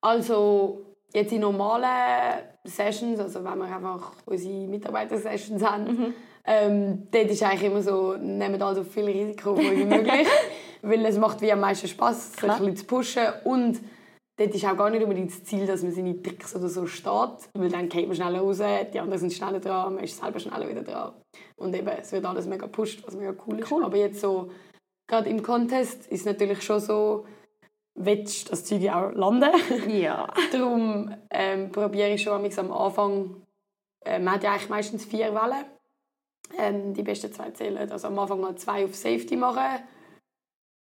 [0.00, 7.42] Also jetzt in normalen Sessions, also wenn wir einfach unsere Mitarbeiter-Sessions haben, ähm, dort ist
[7.42, 10.26] eigentlich immer so, nehmen alle so viel Risiko wie möglich,
[10.82, 13.80] weil es macht wie am meisten Spass, sich ein bisschen zu pushen und
[14.36, 17.48] dort ist auch gar nicht unbedingt das Ziel, dass man seine Tricks oder so steht,
[17.54, 18.60] weil dann geht man schneller raus,
[18.92, 21.12] die anderen sind schneller dran, man ist selber schneller wieder dran
[21.60, 23.70] und eben, es wird alles mega gepusht, was mega cool ist.
[23.70, 23.84] Cool.
[23.84, 24.50] Aber jetzt so,
[25.06, 27.26] gerade im Contest ist es natürlich schon so,
[27.94, 29.50] willst das Zeug auch landen?
[29.88, 30.32] Ja.
[30.52, 33.42] Darum ähm, probiere ich schon am Anfang,
[34.04, 35.66] äh, man hat ja eigentlich meistens vier Wellen,
[36.58, 39.82] ähm, die besten zwei zählen, also am Anfang mal zwei auf Safety machen.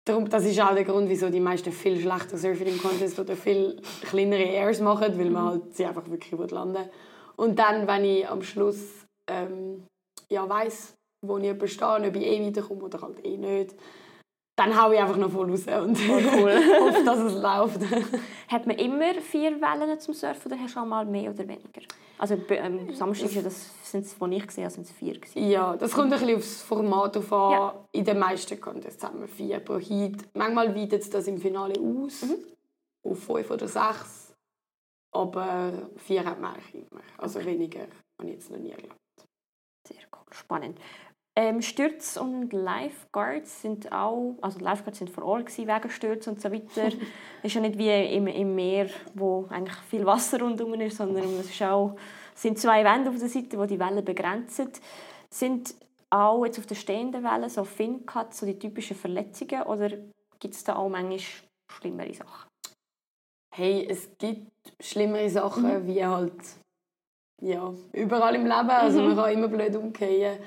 [0.05, 3.35] Darum, das ist auch der Grund, wieso die meisten viel schlechter surfen im Contest oder
[3.35, 6.89] viel kleinere Airs machen, weil man halt sie einfach wirklich landen.
[7.35, 9.85] Und dann, wenn ich am Schluss ähm,
[10.29, 13.75] ja, weiss, wo ich stehe, ob ich eh weiterkomme oder halt eh nicht,
[14.59, 16.53] dann haue ich einfach noch voll raus und cool.
[16.81, 17.81] hoffe, dass es läuft.
[18.49, 21.81] Hat man immer vier Wellen zum Surfen oder hast du auch mal mehr oder weniger?
[22.17, 25.49] Also ähm, Samstag das, sind es, die ich gesehen habe, sind es vier gewesen.
[25.49, 27.51] Ja, das kommt ein bisschen aufs Format auf an.
[27.53, 27.73] Ja.
[27.93, 30.27] In den meisten Contests haben wir vier pro Heat.
[30.33, 32.35] Manchmal weitet es das im Finale aus, Mhm.
[33.03, 34.35] auf fünf oder sechs.
[35.11, 37.01] Aber vier hat man eigentlich immer.
[37.17, 37.79] Also weniger
[38.19, 38.95] habe ich jetzt noch nie erlebt.
[39.87, 40.77] Sehr cool, spannend.
[41.39, 46.41] Ähm, Stürz und Lifeguards sind auch, also Lifeguards sind vor Ort gewesen, wegen Stürz und
[46.41, 46.87] so weiter.
[46.87, 46.93] Es
[47.43, 51.49] ist ja nicht wie im, im Meer, wo eigentlich viel Wasser rundum ist, sondern es
[51.49, 51.95] ist auch,
[52.35, 54.69] sind zwei Wände auf der Seite, die die Wellen begrenzen.
[55.29, 55.75] Sind
[56.09, 59.91] auch jetzt auf der stehenden Welle so Fin-Cuts, so die typischen Verletzungen, oder
[60.41, 61.19] gibt es da auch manchmal
[61.71, 62.49] schlimmere Sachen?
[63.55, 65.87] Hey, es gibt schlimmere Sachen, Mhm.
[65.87, 66.33] wie halt
[67.41, 68.69] ja, überall im Leben.
[68.69, 69.07] Also Mhm.
[69.07, 70.37] man kann immer blöd umgehen.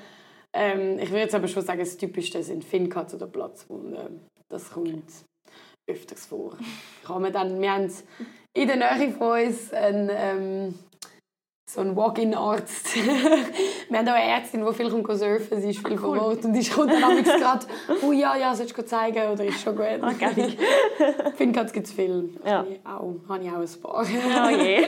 [0.53, 4.21] Ähm, ich würde jetzt aber schon sagen, das Typischste sind Finncuts oder Platzwunden.
[4.49, 5.03] Das kommt
[5.87, 6.57] öfters vor.
[7.05, 7.91] Kann man dann, wir haben
[8.53, 10.75] in der Nähe von uns einen, ähm,
[11.69, 12.95] so einen Walk-in-Arzt.
[13.89, 16.45] wir haben auch eine Ärztin, die viel kommt surfen Sie ist viel vor Ort.
[16.45, 17.65] Und die kommt dann amigs gerade,
[18.03, 19.27] oh ja, ja, sollst du zeigen?
[19.29, 19.85] Oder ist schon gut?
[20.01, 20.55] Ah, geil.
[21.35, 22.29] Finncuts gibt es viel.
[22.45, 22.59] Ja.
[22.59, 24.05] Habe ich auch, habe ich auch ein paar.
[24.45, 24.87] Oh je.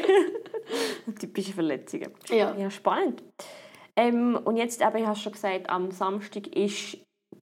[1.19, 2.11] Typische Verletzungen.
[2.29, 2.55] Ja.
[2.55, 3.23] Ja, spannend.
[3.97, 6.97] Ähm, und jetzt, eben, ich habe schon gesagt, am Samstag ist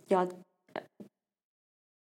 [0.07, 0.27] ja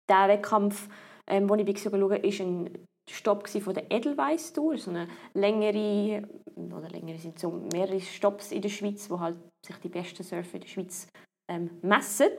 [0.09, 0.87] der Wettkampf,
[1.27, 6.89] ähm, wo ich schauen ist ein Stopp von der Edelweiss Tour, so eine längere, oder
[6.89, 10.61] längere sind so mehrere Stopps in der Schweiz, wo halt sich die besten Surfer in
[10.61, 11.07] der Schweiz
[11.49, 12.31] ähm, messen.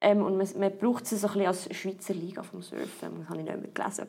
[0.00, 3.28] Ähm, und man, man braucht sie so ein bisschen als Schweizer Liga vom Surfen, das
[3.28, 4.08] habe ich nicht mehr gelesen.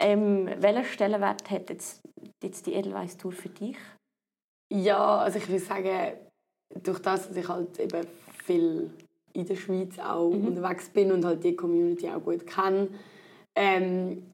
[0.00, 2.00] Ähm, welchen Stellenwert hat jetzt,
[2.42, 3.76] jetzt die Edelweiss Tour für dich?
[4.72, 6.27] Ja, also ich würde sagen,
[6.82, 8.06] durch das, dass ich halt eben
[8.44, 8.90] viel
[9.32, 10.48] in der Schweiz auch Mhm.
[10.48, 12.88] unterwegs bin und halt die Community auch gut kenne,
[13.54, 14.32] ähm,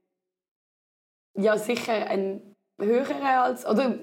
[1.37, 2.41] ja sicher ein
[2.81, 3.99] höherer als, oder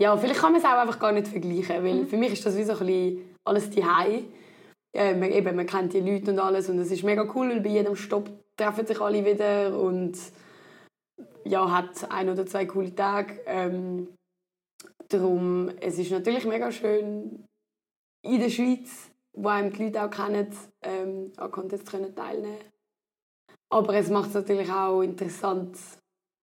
[0.00, 2.06] ja, vielleicht kann man es auch einfach gar nicht vergleichen, weil Mhm.
[2.08, 3.82] für mich ist das wie so ein bisschen alles die
[4.92, 7.60] äh, man, eben, man kennt die Leute und alles und es ist mega cool, weil
[7.60, 10.18] bei jedem Stopp treffen sich alle wieder und
[11.44, 13.40] ja, hat ein oder zwei coole Tage.
[13.46, 14.08] Ähm,
[15.08, 17.44] darum, es ist natürlich mega schön
[18.22, 22.58] in der Schweiz, wo einem die Leute auch kennen, ähm, an Contests können teilnehmen
[23.70, 25.76] Aber es macht es natürlich auch interessant,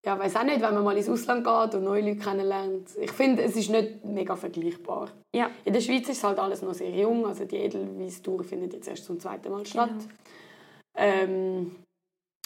[0.06, 2.92] ja, weiß auch nicht, wenn man mal ins Ausland geht und neue Leute kennenlernt.
[2.98, 5.12] Ich finde, es ist nicht mega vergleichbar.
[5.36, 5.52] Ja.
[5.66, 9.04] In der Schweiz ist halt alles noch sehr jung, also die Edelweiss-Tour findet jetzt erst
[9.04, 10.08] zum zweiten Mal statt.
[10.96, 11.76] Ähm,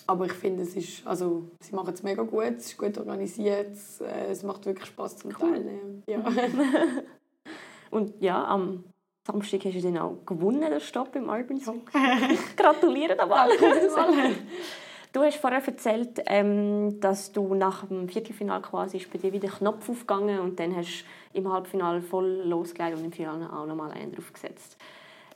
[0.08, 3.74] aber ich finde, es ist, also, sie machen es mega gut, es ist gut organisiert,
[3.74, 6.04] es, äh, es macht wirklich Spaß zum Teilnehmen.
[6.08, 6.24] Ja.
[7.92, 8.86] Und ja, am
[9.26, 11.82] Samstag hast du dann auch gewonnen, den Stopp im Urban Song.
[12.58, 13.50] Gratuliere dabei.
[15.14, 19.50] Du hast vorher erzählt, ähm, dass du nach dem Viertelfinale quasi ist bei dir wieder
[19.50, 21.04] Knopf aufgegangen und dann hast
[21.34, 24.78] du im Halbfinale voll losgelegt und im Finale auch nochmal einen draufgesetzt.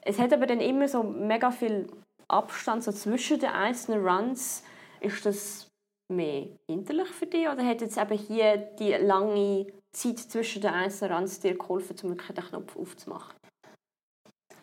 [0.01, 1.87] Es hat aber dann immer so mega viel
[2.29, 4.63] Abstand so zwischen den einzelnen Runs.
[5.01, 5.67] Ist das
[6.07, 11.17] mehr hinterlich für dich oder hat jetzt eben hier die lange Zeit zwischen den einzelnen
[11.17, 13.35] Runs dir geholfen, um wirklich den Knopf aufzumachen?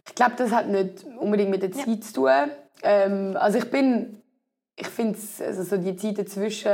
[0.09, 1.85] Ich glaube, das hat nicht unbedingt mit der Ja.
[1.85, 2.31] Zeit zu tun.
[2.83, 4.23] Ähm, also ich bin,
[4.77, 6.71] ich finde also so die Zeit dazwischen,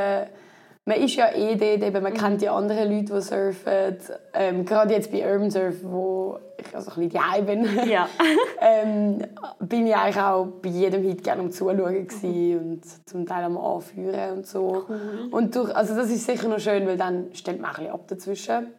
[0.87, 3.99] man ist ja eh dort, eben, man kennt die anderen Leute, die surfen.
[4.33, 8.09] Ähm, gerade jetzt bei Urban Surf, wo ich also ein bisschen die bin, Ja.
[8.61, 9.23] ähm,
[9.61, 13.59] bin ich eigentlich auch bei jedem Hit gerne am Zuschauen gewesen und zum Teil am
[13.59, 14.87] Anführen und so.
[15.31, 18.09] Und durch, also das ist sicher noch schön, weil dann stellt man ein bisschen ab
[18.09, 18.73] dazwischen.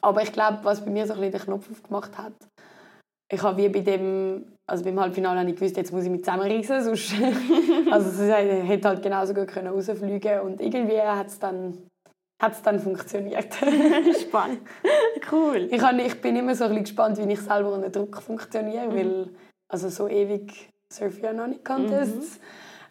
[0.00, 2.32] Aber ich glaube, was bei mir so ein bisschen den Knopf aufgemacht hat,
[3.30, 6.24] ich habe wie bei dem, also beim Halbfinale habe ich gewusst, jetzt muss ich mich
[6.24, 7.14] zusammenreißen, sonst,
[7.90, 11.78] also es hätte halt genauso gut können rausfliegen und irgendwie hat es dann,
[12.42, 13.54] hat's dann funktioniert.
[14.20, 14.60] Spannend.
[15.30, 15.68] Cool.
[15.70, 18.94] ich, habe, ich bin immer so ein bisschen gespannt, wie ich selber unter Druck funktioniere,
[18.94, 19.28] weil
[19.70, 22.40] also so ewig surfe ich ja noch nicht Contests.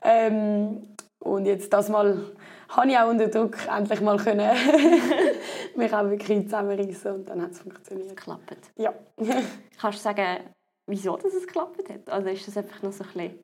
[0.04, 2.32] Ähm, und jetzt das Mal
[2.69, 4.49] habe ich auch unter Druck endlich mal können
[5.75, 8.10] mich auch wirklich zusammenreißen und dann hat es funktioniert.
[8.10, 8.71] Geklappt.
[8.77, 8.93] Ja.
[9.80, 10.53] Kannst du sagen,
[10.88, 12.10] wieso dass es geklappt hat?
[12.10, 13.39] Also ist das einfach noch so ein bisschen...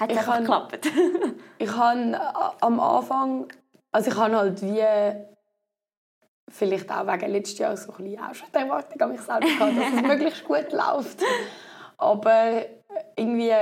[0.00, 0.90] Hat es einfach kann- geklappt?
[1.58, 2.18] Ich habe
[2.62, 3.46] am Anfang,
[3.92, 4.82] also ich habe halt wie
[6.50, 9.40] vielleicht auch wegen letztes Jahr so ein bisschen auch schon die Erwartung an mich selber
[9.46, 11.22] gehabt, dass es möglichst gut läuft.
[11.98, 12.64] Aber
[13.14, 13.52] irgendwie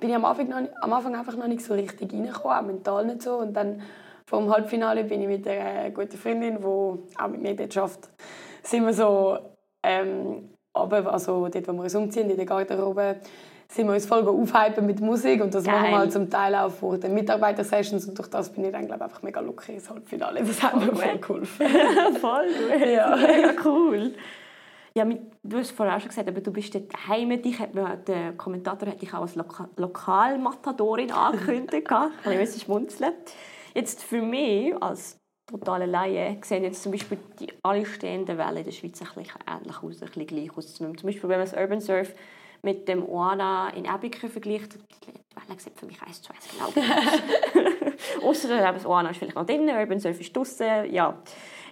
[0.00, 3.06] bin ich am Anfang, noch am Anfang einfach noch nicht so richtig reingekommen, auch mental
[3.06, 3.36] nicht so.
[3.38, 3.82] Und dann
[4.26, 8.08] vom Halbfinale bin ich mit einer guten Freundin, die auch mit mir dort arbeitet,
[8.62, 9.38] sind wir so,
[9.82, 13.16] ähm, also dort, wo wir uns umziehen, in der Garderobe,
[13.70, 15.74] sind wir uns voll aufhypen mit Musik und das Geil.
[15.74, 18.86] machen wir halt zum Teil auch vor den Mitarbeitersessions und durch das bin ich dann
[18.86, 20.42] glaube ich, einfach mega lucky ins Halbfinale.
[20.42, 21.66] Das hat mir voll geholfen.
[22.20, 22.86] Voll gut.
[22.88, 23.14] Ja.
[23.16, 24.12] Mega cool.
[24.98, 27.40] Ja, mit, du hast vorher auch schon gesagt, aber du bist daheim.
[27.40, 31.88] Dich hat man, der Kommentator hat dich auch als Loka Lokalmatadorin angekündigt.
[31.92, 33.12] Ein bisschen schmunzeln.
[33.74, 38.64] Jetzt für mich als totale Laie sehen jetzt zum Beispiel die alle stehenden Wellen in
[38.64, 40.74] der Schweiz ein bisschen ähnlich aus, ein bisschen gleich aus.
[40.74, 42.12] Zum Beispiel, wenn man das Urban Surf
[42.62, 46.72] mit dem Oana in Ebiken vergleicht, die Wellen sieht für mich eins zu eins genau.
[48.26, 51.22] Ausser das Oana ist vielleicht noch drin, Urban Surf ist draussen, ja.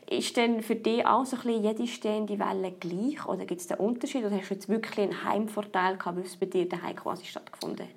[0.08, 3.70] Ist denn für dich auch so ein bisschen jede stehende Welle gleich oder gibt es
[3.70, 6.94] einen Unterschied oder hast du jetzt wirklich einen Heimvorteil gehabt, weil es bei dir daheim
[6.94, 7.94] quasi stattgefunden hat?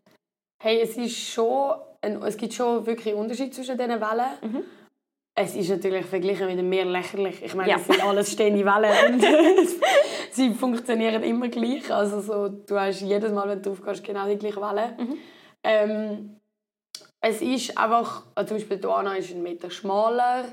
[0.62, 4.32] Hey, es ist schon, ein, es gibt schon wirklich einen Unterschied zwischen diesen Wellen.
[4.42, 4.64] Mhm.
[5.36, 7.42] Es ist natürlich verglichen mit dem Meer lächerlich.
[7.44, 7.78] Ich meine, Ja.
[7.78, 9.22] es sind alles stehende Wellen und
[10.32, 11.94] sie funktionieren immer gleich.
[11.94, 14.96] Also so, du hast jedes Mal, wenn du aufgehst, genau die gleiche Welle.
[14.98, 15.18] Mhm.
[15.64, 16.39] Ähm,
[17.22, 20.46] es ist einfach, also zum Beispiel die Oana ist ein Meter schmaler.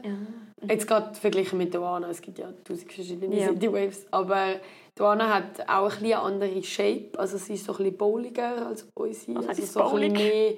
[0.69, 3.49] Jetzt gerade verglichen mit der Oana, es gibt ja tausend verschiedene Ja.
[3.49, 4.57] City Waves, aber
[4.99, 8.67] die Oana hat auch ein eine andere Shape, also sie ist so ein bisschen bowliger
[8.67, 10.13] als unsere, also heisst so ein bisschen bowlig?
[10.13, 10.53] mehr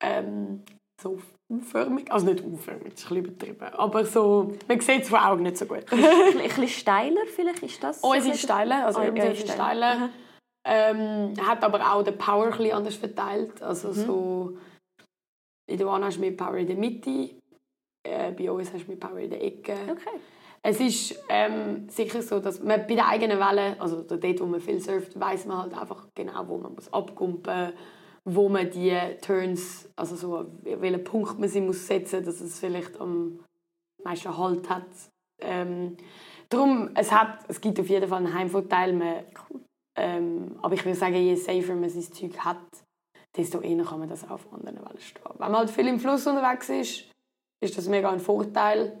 [0.00, 0.62] ähm,
[1.02, 1.18] so
[1.52, 5.18] U-förmig, also nicht U-förmig, das ist ein bisschen übertrieben, aber so, man sieht es von
[5.18, 5.84] Augen nicht so gut.
[5.90, 8.00] ein, bisschen, steiler vielleicht ist das?
[8.04, 10.10] Oh, es ist steiler, also Oh, ja, ist steiler.
[10.70, 13.62] Ähm, hat aber auch den Power ein anders verteilt.
[13.62, 14.58] Also so,
[15.66, 17.30] in der One hast du mehr Power in der Mitte,
[18.02, 19.72] äh, bei uns hast du mehr Power in der Ecke.
[19.90, 20.20] Okay.
[20.62, 24.60] Es ist ähm, sicher so, dass man bei der eigenen Welle, also dort, wo man
[24.60, 27.72] viel surft, weiß man halt einfach genau, wo man muss abkumpen
[28.34, 33.00] wo man die Turns, also so, welchen Punkt man sie muss setzen, dass es vielleicht
[33.00, 33.40] am
[34.04, 34.86] meisten Halt hat.
[35.40, 35.96] Ähm,
[36.48, 38.92] darum, es, hat, es gibt auf jeden Fall einen Heimvorteil.
[38.92, 39.24] Man,
[39.98, 42.58] ähm, aber ich würde sagen, je safer man sein Zeug hat,
[43.36, 45.22] desto eher kann man das auf anderen Wellen stehen.
[45.38, 47.04] Wenn man halt viel im Fluss unterwegs ist,
[47.60, 48.96] ist das mega ein Vorteil,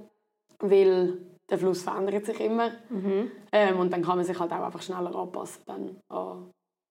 [0.58, 2.70] weil der Fluss verändert sich immer.
[2.88, 3.30] Mhm.
[3.52, 6.50] Ähm, und dann kann man sich halt auch einfach schneller anpassen dann an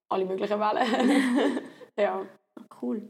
[0.09, 1.61] alle möglichen Wellen.
[1.97, 2.25] ja.
[2.81, 3.09] Cool.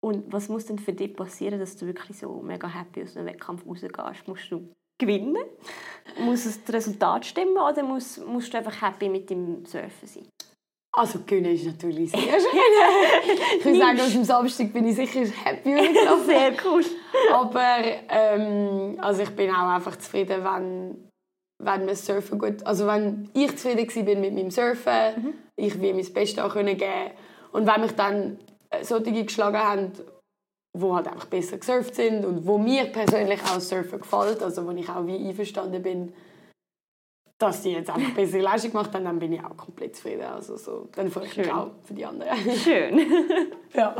[0.00, 3.26] Und was muss denn für dich passieren, dass du wirklich so mega happy aus einem
[3.26, 4.26] Wettkampf rausgehst?
[4.26, 5.44] Musst du gewinnen?
[6.18, 10.28] muss es das Resultat stimmen oder musst, musst du einfach happy mit dem Surfen sein?
[10.94, 13.58] Also gewinnen ist natürlich sehr schön.
[13.58, 16.26] ich würde sagen, aus dem Samstag bin ich sicher happy gelaufen.
[16.26, 16.84] Sehr cool.
[17.32, 17.78] Aber
[18.10, 21.08] ähm, also ich bin auch einfach zufrieden, wenn,
[21.58, 22.66] wenn wir Surfen gut...
[22.66, 27.12] Also wenn ich zufrieden war mit meinem Surfen, ich wie mein Bestes auch können geben
[27.52, 28.38] Und wenn mich dann
[28.68, 29.92] äh, solche geschlagen haben,
[30.74, 34.70] die halt einfach besser gesurft sind und wo mir persönlich auch Surfen gefällt, also wo
[34.70, 36.12] ich auch wie einverstanden bin,
[37.38, 40.22] dass die jetzt einfach bessere Leistung gemacht haben, dann bin ich auch komplett zufrieden.
[40.22, 42.38] Also so, dann freue ich mich auch für die anderen.
[42.56, 42.98] Schön.
[43.74, 43.96] ja.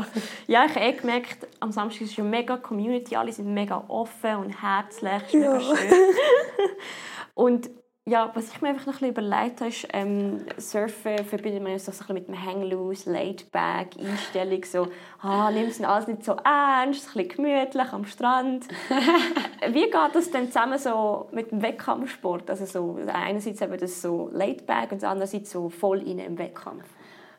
[0.47, 4.37] Ja, ich habe eh gemerkt, am Samstag ist eine mega Community, alle sind mega offen
[4.37, 5.75] und herzlich, ist mega schön.
[7.35, 7.71] Und
[8.05, 11.71] ja, was ich mir einfach noch ein bisschen überlegt habe, ist, ähm, Surfen verbindet man
[11.71, 14.87] ja so ein bisschen mit dem Hang-Loose, Laid-Back, Einstellung, so,
[15.21, 18.67] ah, nimm es alles nicht so ernst, ein bisschen gemütlich am Strand.
[19.69, 22.49] Wie geht das denn zusammen so mit dem Wettkampfsport?
[22.49, 26.85] Also so, einerseits eben das so Laid-Back und andererseits so voll rein im Wettkampf.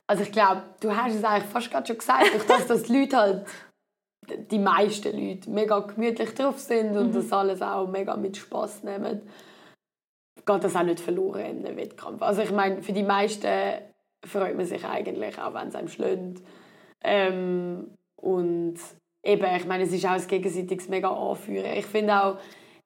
[0.07, 3.01] Also ich glaube, du hast es eigentlich fast gerade schon gesagt, durch das, dass die
[3.01, 3.47] Leute halt,
[4.51, 9.21] die meisten Leute, mega gemütlich drauf sind und das alles auch mega mit Spass nehmen,
[10.47, 12.23] geht das auch nicht verloren in einem Wettkampf.
[12.23, 13.49] Also ich meine, für die meisten
[14.25, 16.43] freut man sich eigentlich, auch wenn es einem schlägt.
[17.03, 18.77] Ähm, und
[19.23, 21.73] eben, ich meine, es ist auch ein gegenseitiges mega Anführen.
[21.77, 22.37] Ich finde auch,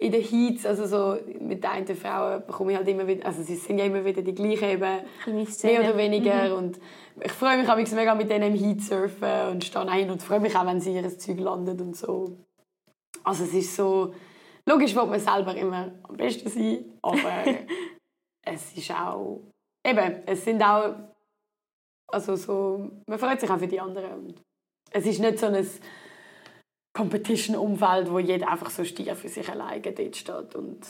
[0.00, 3.42] in den Heats, also so mit den einen Frauen bekomme ich halt immer wieder, also
[3.42, 6.56] sie sind ja immer wieder die gleichen eben, mehr oder weniger.
[6.56, 6.78] Und
[7.20, 10.38] ich freue mich auch mega mit denen im Heat surfen und stehe hin und freue
[10.38, 12.38] mich auch, wenn sie ihr Zeug landet und so.
[13.24, 14.14] Also es ist so,
[14.68, 17.44] logisch will man selber immer am besten sein, aber
[18.42, 19.40] es ist auch,
[19.84, 20.94] eben, es sind auch,
[22.10, 24.34] also so, man freut sich auch für die anderen.
[24.90, 25.66] Es ist nicht so ein
[26.96, 30.86] Competition-Umfeld, wo jeder einfach so stier für sich alleine dort steht und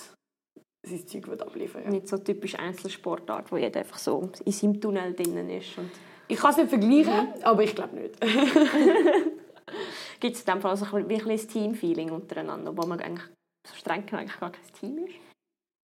[0.86, 1.88] sein Zeug wird abliefern.
[1.88, 5.76] Nicht so typisch Einzelsportart, wo jeder einfach so in seinem Tunnel drinnen ist.
[5.76, 5.90] Und
[6.28, 8.20] Ich kann es nicht vergleichen, aber ich glaube nicht.
[10.20, 13.28] Gibt es in dem Fall also ein bisschen ein Teamfeeling untereinander, wo man eigentlich
[13.68, 15.14] so streng genommen eigentlich gar kein Team ist?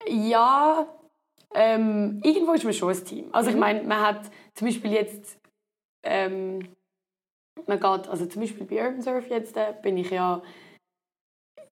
[0.08, 0.86] Ja,
[1.54, 3.28] ähm, irgendwo ist man schon ein Team.
[3.32, 5.38] Also ich meine, man hat zum Beispiel jetzt,
[6.04, 6.74] ähm,
[7.66, 10.42] man geht, also zum Beispiel bei Urban Surf jetzt, äh, bin ich ja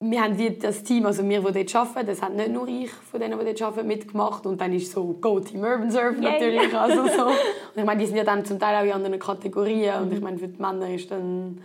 [0.03, 2.91] wir haben wie das Team, also wir, die dort arbeiten, das hat nicht nur ich
[2.91, 4.47] von denen, die dort arbeiten, mitgemacht.
[4.47, 6.75] Und dann ist so Go Team Urban Surf Yeah, natürlich.
[6.75, 7.27] Also so.
[7.27, 7.35] Und
[7.77, 10.03] ich meine, die sind ja dann zum Teil auch in anderen Kategorien.
[10.03, 11.61] Und ich meine, für die Männer ist dann...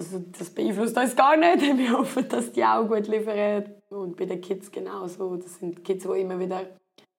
[0.00, 1.60] Also das beeinflusst uns gar nicht.
[1.76, 3.74] Wir hoffen, dass die auch gut liefern.
[3.90, 5.36] Und bei den Kids genauso.
[5.36, 6.64] Das sind Kids, die immer wieder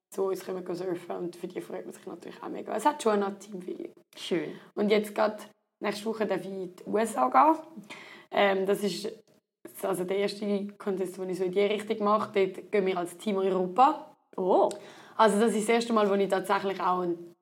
[0.09, 1.15] zu uns kommen surfen.
[1.15, 2.75] Und für die freut man sich natürlich auch mega.
[2.75, 3.93] Es hat schon ein Teamfeeling.
[4.17, 4.53] Schön.
[4.73, 5.37] Und jetzt gerade
[5.79, 7.63] nächste Woche darf ich in die USA gehen.
[8.31, 9.13] Ähm, das ist
[9.83, 12.31] also der erste Contest, den ich so in die Richtung mache.
[12.33, 14.11] Dort gehen wir als Team Europa.
[14.35, 14.69] Oh.
[15.17, 17.35] Also das ist das erste Mal, wo ich tatsächlich auch einen,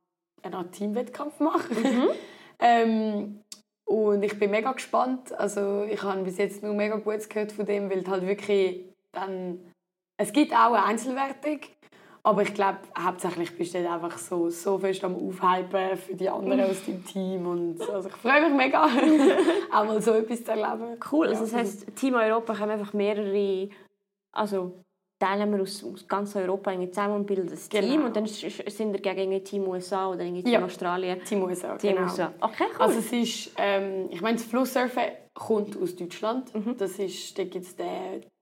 [0.43, 1.73] eine Art Teamwettkampf mache.
[2.60, 3.41] ähm,
[3.89, 5.34] und ich bin mega gespannt.
[5.39, 9.73] Also ich habe bis jetzt nur mega Gutes gehört von dem, weil halt wirklich dann...
[10.15, 11.62] Es gibt auch eine Einzelwertung,
[12.21, 16.62] aber ich glaube, hauptsächlich bist du einfach so, so fest am Aufhypen für die anderen
[16.62, 17.47] aus deinem Team.
[17.47, 18.86] Und also ich freue mich mega,
[19.73, 20.99] auch mal so etwas zu erleben.
[21.12, 21.30] Cool.
[21.30, 23.69] Also das heisst, Team Europa haben einfach mehrere,
[24.32, 24.84] also
[25.19, 27.82] Teilnehmer aus, aus ganz Europa irgendwie zusammen und bilden ein Team.
[27.91, 28.05] Genau.
[28.05, 30.63] Und dann sind ihr gegen irgendwie Team USA oder irgendwie Team Ja.
[30.63, 31.21] Australien.
[31.25, 32.08] Team USA, Team genau.
[32.08, 32.34] USA.
[32.39, 32.82] Okay, cool.
[32.86, 35.03] Also es ist, ähm, ich meine, das Flusssurfen
[35.34, 36.55] kommt aus Deutschland.
[36.55, 36.77] Mhm.
[36.77, 37.75] Das ist, da gibt es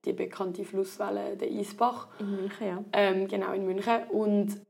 [0.04, 2.84] die, bekannte Flusswelle, den Eisbach, in München, ja.
[2.92, 4.04] ähm, genau in München.
[4.10, 4.60] Und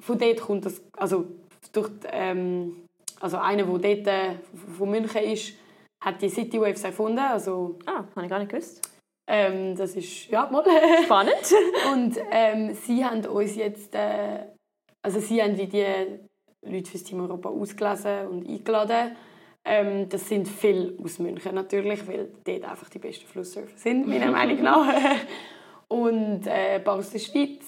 [0.00, 1.26] von dort kommt das, also
[1.72, 2.76] durch, die, ähm,
[3.20, 4.34] also einer, der dort äh,
[4.76, 5.54] von München ist,
[6.00, 7.18] hat die City Waves erfunden.
[7.20, 8.80] Also Ah, habe ich gar nicht gewusst.
[9.32, 10.62] Ähm, das ist ja mal.
[11.04, 11.54] Spannend.
[11.90, 14.46] Und ähm, sie haben uns jetzt, äh,
[15.00, 15.86] also sie haben wie die
[16.60, 19.16] Leute fürs Team Europa ausgelesen und eingeladen.
[19.64, 24.30] Ähm, das sind viele aus München natürlich, weil dort einfach die besten Flusssurfer sind, meiner
[24.30, 24.92] Meinung nach.
[25.88, 27.64] und äh, ein paar aus der Schweiz.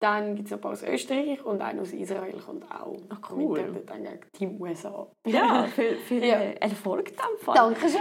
[0.00, 2.96] Dann gibt es noch ein paar aus Österreich und einer aus Israel kommt auch.
[3.10, 3.58] Ach, cool.
[3.58, 5.06] Gehen dann Team USA.
[5.26, 6.38] ja, viel, viel Ja.
[6.40, 7.54] äh, Erfolg in dem Fall.
[7.54, 8.00] Dankeschön.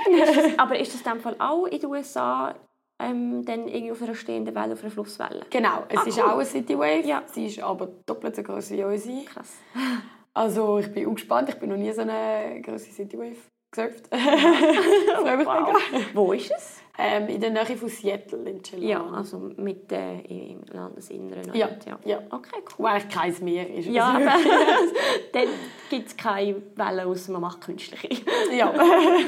[0.57, 2.55] Aber ist das in dem Fall auch in den USA
[3.01, 5.45] ähm, dann irgendwie auf einer stehenden Welle, auf einer Flusswelle?
[5.49, 6.23] Genau, es Ah, ist cool.
[6.23, 7.05] auch eine City Wave.
[7.05, 7.23] Ja.
[7.25, 9.25] Sie ist aber doppelt so groß wie unsere.
[9.25, 9.57] Krass.
[10.31, 11.49] Also ich bin auch gespannt.
[11.49, 13.35] Ich bin noch nie so eine große Citywave
[13.71, 14.07] gesurft.
[14.07, 15.73] Freue mich Wow.
[15.91, 16.05] mega.
[16.13, 16.81] Wo ist es?
[17.01, 18.85] Ähm, in der Nähe von Seattle in Chile.
[18.85, 21.53] Ja, also mit äh, im Landesinneren.
[21.53, 21.97] Ja, ja.
[22.03, 22.17] ja.
[22.29, 22.73] Okay, cool.
[22.77, 23.87] Wo eigentlich kein Meer ist.
[23.87, 24.35] Ja, Also,
[25.31, 25.47] dann
[25.89, 28.09] gibt es keine Wellen, außer man macht künstliche.
[28.53, 28.73] ja.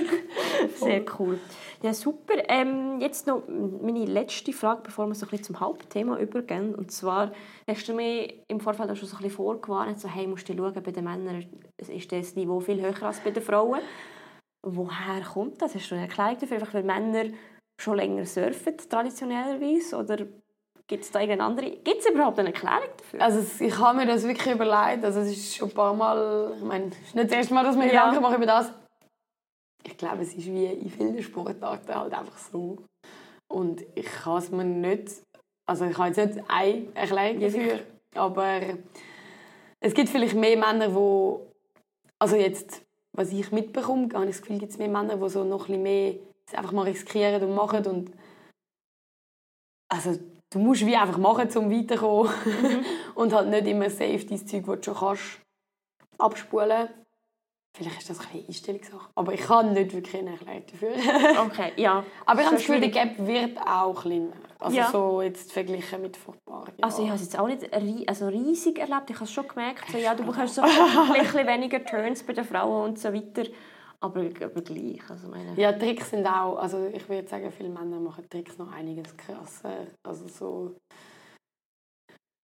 [0.76, 1.40] Sehr cool.
[1.82, 2.34] Ja, super.
[2.50, 6.76] Ähm, jetzt noch meine letzte Frage, bevor wir so ein bisschen zum Hauptthema übergehen.
[6.76, 7.32] Und zwar
[7.68, 10.56] hast du mir im Vorfeld auch schon so ein bisschen vorgewarnt, so, hey, musst du
[10.56, 11.46] schauen, bei den Männern
[11.78, 13.80] ist das Niveau viel höher als bei den Frauen.
[14.64, 15.74] Woher kommt das?
[15.74, 16.58] Hast du eine Erklärung dafür?
[16.58, 17.32] Einfach weil Männer
[17.82, 19.98] schon länger surfen, traditionellerweise?
[19.98, 20.18] Oder
[20.88, 21.72] gibt es da irgendeine andere...
[21.78, 23.22] Gibt es überhaupt eine Erklärung dafür?
[23.22, 25.04] Also ich habe mir das wirklich überlegt.
[25.06, 26.54] Also es ist schon ein paar Mal...
[26.58, 27.92] Ich meine, es ist nicht das erste Mal, dass wir Ja.
[27.92, 28.72] Gedanken machen über das.
[29.84, 32.78] Ich glaube, es ist wie in vielen Sportarten halt einfach so.
[33.48, 35.24] Und ich kann es mir nicht...
[35.66, 37.80] Also ich habe jetzt nicht eine Erklärung dafür.
[38.16, 38.60] Aber
[39.80, 41.52] es gibt vielleicht mehr Männer, die...
[42.20, 42.84] Also jetzt,
[43.18, 45.82] was ich mitbekomme, habe ich das Gefühl, gibt es mehr Männer, die so noch ein
[45.82, 46.16] bisschen mehr
[46.56, 47.86] einfach mal riskieren und machen.
[47.86, 48.12] Und
[49.92, 50.18] also
[50.52, 52.32] du musst wie einfach machen, um weiterzukommen.
[53.16, 55.40] und halt nicht immer safe dein Zeug, das du schon kannst,
[56.18, 56.90] abspulen.
[57.78, 59.10] Vielleicht ist das ein bisschen Einstellungssache.
[59.16, 60.92] Aber ich kann nicht wirklich eine Erklärung dafür.
[61.46, 62.04] Okay, ja.
[62.26, 62.90] Aber ich habe Das Gefühl, der.
[62.90, 64.34] Gap wird auch kleiner.
[64.60, 64.92] Also Ja.
[64.92, 66.84] so jetzt verglichen mit vor ein paar Jahren.
[66.84, 69.10] Also ich habe es jetzt auch nicht rie- also riesig erlebt.
[69.10, 70.70] Ich habe es schon gemerkt, so, ja, du bekommst so ein
[71.14, 73.44] bisschen weniger Turns bei den Frauen und so weiter.
[74.04, 75.00] Aber, aber gleich.
[75.10, 78.72] Also meine, Ja, Tricks sind auch, also ich würde sagen, viele Männer machen Tricks noch
[78.72, 79.88] einiges krasser.
[80.04, 80.76] Also so,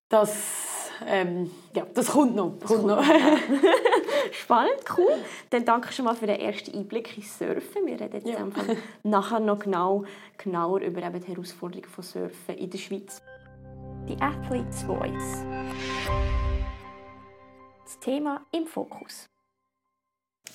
[0.10, 2.60] das, ähm, ja, das kommt noch.
[2.66, 3.04] kommt noch.
[4.32, 5.16] Spannend, cool.
[5.50, 7.86] Dann danke schon mal für den ersten Einblick ins Surfen.
[7.86, 8.38] Wir reden jetzt Ja.
[8.38, 8.66] einfach
[9.04, 10.06] nachher noch genau,
[10.38, 13.22] genauer über eben die Herausforderungen von Surfen in der Schweiz.
[14.08, 15.44] Die Athlete's Voice.
[17.84, 19.28] Das Thema im Fokus.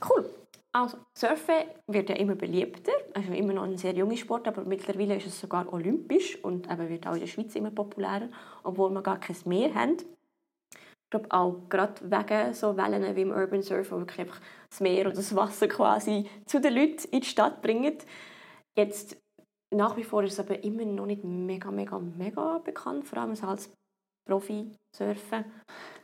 [0.09, 0.29] Cool.
[0.75, 2.93] Also, Surfen wird ja immer beliebter.
[3.15, 6.89] Also immer noch ein sehr junger Sport, aber mittlerweile ist es sogar olympisch und eben
[6.89, 8.29] wird auch in der Schweiz immer populärer,
[8.63, 9.97] obwohl wir gar kein Meer haben.
[10.73, 14.41] Ich glaube auch gerade wegen so Wellen wie im Urban Surf, wo wirklich einfach
[14.71, 17.99] das Meer oder das Wasser quasi zu den Leuten in die Stadt bringen.
[18.75, 19.21] Jetzt
[19.71, 23.35] nach wie vor ist es aber immer noch nicht mega, mega, mega bekannt, vor allem
[23.43, 23.71] als
[24.27, 25.45] Profi-Surfen.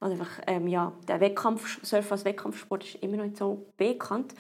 [0.01, 4.35] Also einfach, ähm, ja, der Wettkampf, Surfen als Wettkampfsport ist immer noch nicht so bekannt.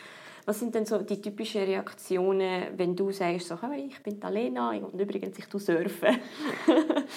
[0.46, 4.70] Was sind denn so die typischen Reaktionen, wenn du sagst, so, hey, ich bin Alena
[4.70, 6.18] und übrigens, ich tue Surfen?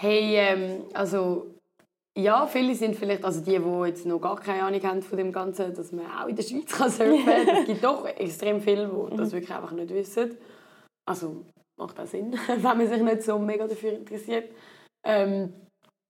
[0.00, 1.58] Hey, ähm, also
[2.16, 5.32] ja, viele sind vielleicht, also die, die jetzt noch gar keine Ahnung haben von dem
[5.32, 7.48] Ganzen, dass man auch in der Schweiz kann surfen kann.
[7.60, 10.36] Es gibt doch extrem viele, die das wirklich einfach nicht wissen.
[11.04, 11.44] Also
[11.76, 14.52] macht auch Sinn, wenn man sich nicht so mega dafür interessiert.
[15.04, 15.52] Ähm,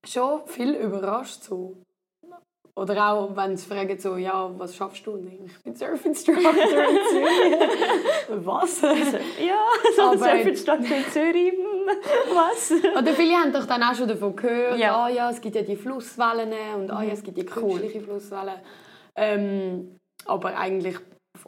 [0.06, 1.76] schon viel überrascht so.
[2.76, 5.14] Oder auch, wenn sie fragen, so, ja, was schaffst du?
[5.14, 7.58] Und ich bin Surf-Instructor in Zürich.
[8.46, 8.80] was?
[8.82, 9.64] Ja,
[9.96, 11.52] so ein Surfinstructor in Zürich.
[11.54, 11.88] hm,
[12.32, 12.72] Was?
[12.96, 14.94] Oder viele haben doch dann auch schon davon gehört, Ja.
[15.04, 18.60] ah, ja es gibt ja die Flusswellen und ah, ja, es gibt die künstliche Flusswellen.
[19.16, 19.96] Ähm,
[20.26, 20.98] aber eigentlich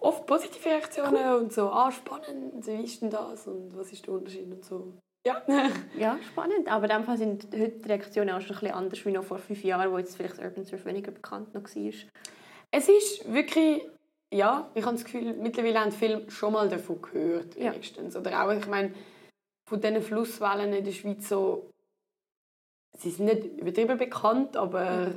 [0.00, 4.14] oft positive Reaktionen und so, ah, spannend, wie ist denn das und was ist der
[4.14, 4.94] Unterschied und so.
[5.26, 5.42] Ja.
[5.96, 6.68] Ja, spannend.
[6.68, 9.24] Aber in dem Fall sind heute die Reaktionen auch schon ein bisschen anders wie noch
[9.24, 11.92] vor fünf Jahren, wo jetzt vielleicht das Urban Surf weniger bekannt noch war.
[12.70, 13.82] Es ist wirklich,
[14.32, 17.72] ja, ich habe das Gefühl, mittlerweile haben viele schon mal davon gehört, Ja.
[17.72, 18.16] wenigstens.
[18.16, 18.94] Oder auch, ich meine,
[19.68, 21.70] von diesen Flusswellen in der Schweiz so,
[22.96, 25.14] sie sind nicht übertrieben bekannt, aber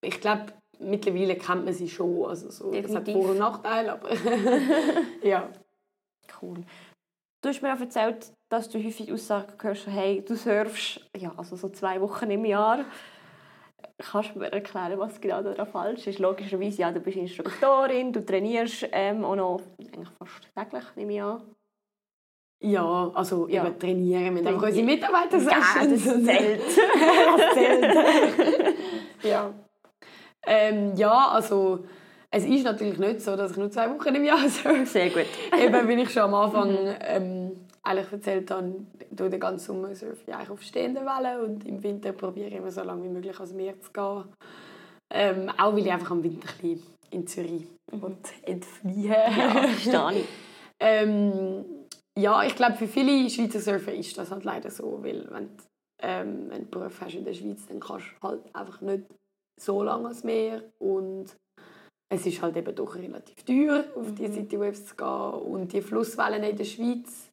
[0.00, 2.24] ich glaube, mittlerweile kennt man sie schon.
[2.26, 3.08] Also so, es hat.
[3.10, 4.08] Vor- und Nachteile, aber
[5.22, 5.50] ja.
[6.40, 6.64] Cool.
[7.42, 11.56] Du hast mir auch erzählt, dass du häufig Aussagen hörst, hey, du surfst ja, also
[11.56, 12.84] so zwei Wochen im Jahr.
[13.98, 16.18] Kannst du mir erklären, was genau daran falsch ist?
[16.18, 21.22] Logischerweise, ja, du bist Instruktorin, du trainierst ähm, auch noch eigentlich fast täglich, nehme ich
[21.22, 21.42] an.
[22.60, 23.66] Ja, also Ja.
[23.66, 24.38] eben trainieren.
[24.38, 24.64] Einfach Trainieren.
[24.64, 26.62] unsere Mitarbeiter Ja, das zählt.
[27.36, 28.76] das zählt.
[29.22, 29.52] ja.
[30.46, 31.84] Ähm, ja, also
[32.30, 34.86] es ist natürlich nicht so, dass ich nur zwei Wochen im Jahr surfe.
[34.86, 35.26] Sehr gut.
[35.58, 38.74] Eben, wie ich schon am Anfang ähm, eigentlich erzählt habe,
[39.10, 42.54] durch den ganzen Sommer surfe ich eigentlich auf stehenden Wellen und im Winter probiere ich
[42.54, 44.24] immer so lange wie möglich ans Meer zu gehen.
[45.12, 50.28] Ähm, auch weil ich einfach am Winter ein in Zürich und entfliehen Ja, verstehe ich.
[50.80, 51.64] ähm,
[52.18, 55.64] ja, ich glaube, für viele Schweizer Surfer ist das halt leider so, weil wenn du,
[56.02, 59.04] ähm, wenn du einen Beruf hast in der Schweiz, dann kannst du halt einfach nicht
[59.60, 61.36] so lange ans Meer und
[62.08, 65.82] es ist halt eben doch relativ teuer, auf die City Waves zu gehen und die
[65.82, 67.25] Flusswellen in der Schweiz.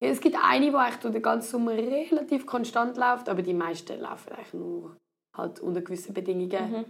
[0.00, 3.54] Ja, es gibt eine, die eigentlich durch den ganzen Sommer relativ konstant läuft, aber die
[3.54, 4.96] meisten laufen eigentlich nur
[5.36, 6.84] halt unter gewissen Bedingungen.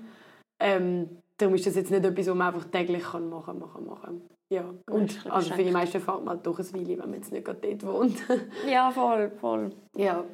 [0.61, 4.29] Ähm, darum ist das jetzt nicht etwas, was man einfach täglich kann machen machen, machen.
[4.53, 4.75] Ja.
[4.91, 7.45] Und also für die meisten fährt man halt doch ein Weile, wenn man jetzt nicht
[7.45, 8.23] gerade dort wohnt.
[8.69, 9.71] Ja, voll, voll.
[9.97, 10.25] ja.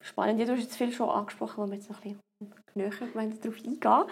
[0.00, 0.38] Spannend.
[0.38, 3.16] Ja, du hast jetzt viel schon angesprochen, wo wir jetzt noch ein bisschen näher darauf
[3.16, 4.10] eingehen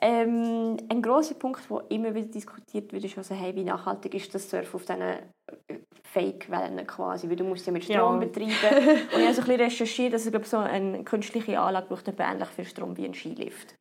[0.00, 4.34] ähm, Ein grosser Punkt, der immer wieder diskutiert wird, ist also, hey, wie nachhaltig ist
[4.34, 5.18] das Surfen auf diesen äh,
[6.04, 8.26] Fake-Wellen quasi, weil du musst ja mit Strom Ja.
[8.26, 8.50] betreiben.
[9.14, 12.08] Und ich habe so ein bisschen recherchiert, dass ich glaube, so eine künstliche Anlage braucht
[12.08, 13.74] etwa ähnlich viel Strom wie ein Skilift.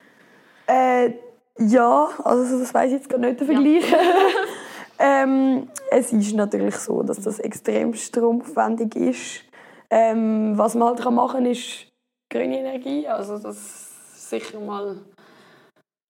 [0.67, 1.13] Äh,
[1.57, 3.83] ja, also das weiß ich jetzt gar nicht den Vergleich.
[4.99, 9.43] ähm, es ist natürlich so, dass das extrem stromaufwendig ist.
[9.89, 11.87] Ähm, was man halt machen kann, ist
[12.29, 14.97] grüne Energie, also das sicher mal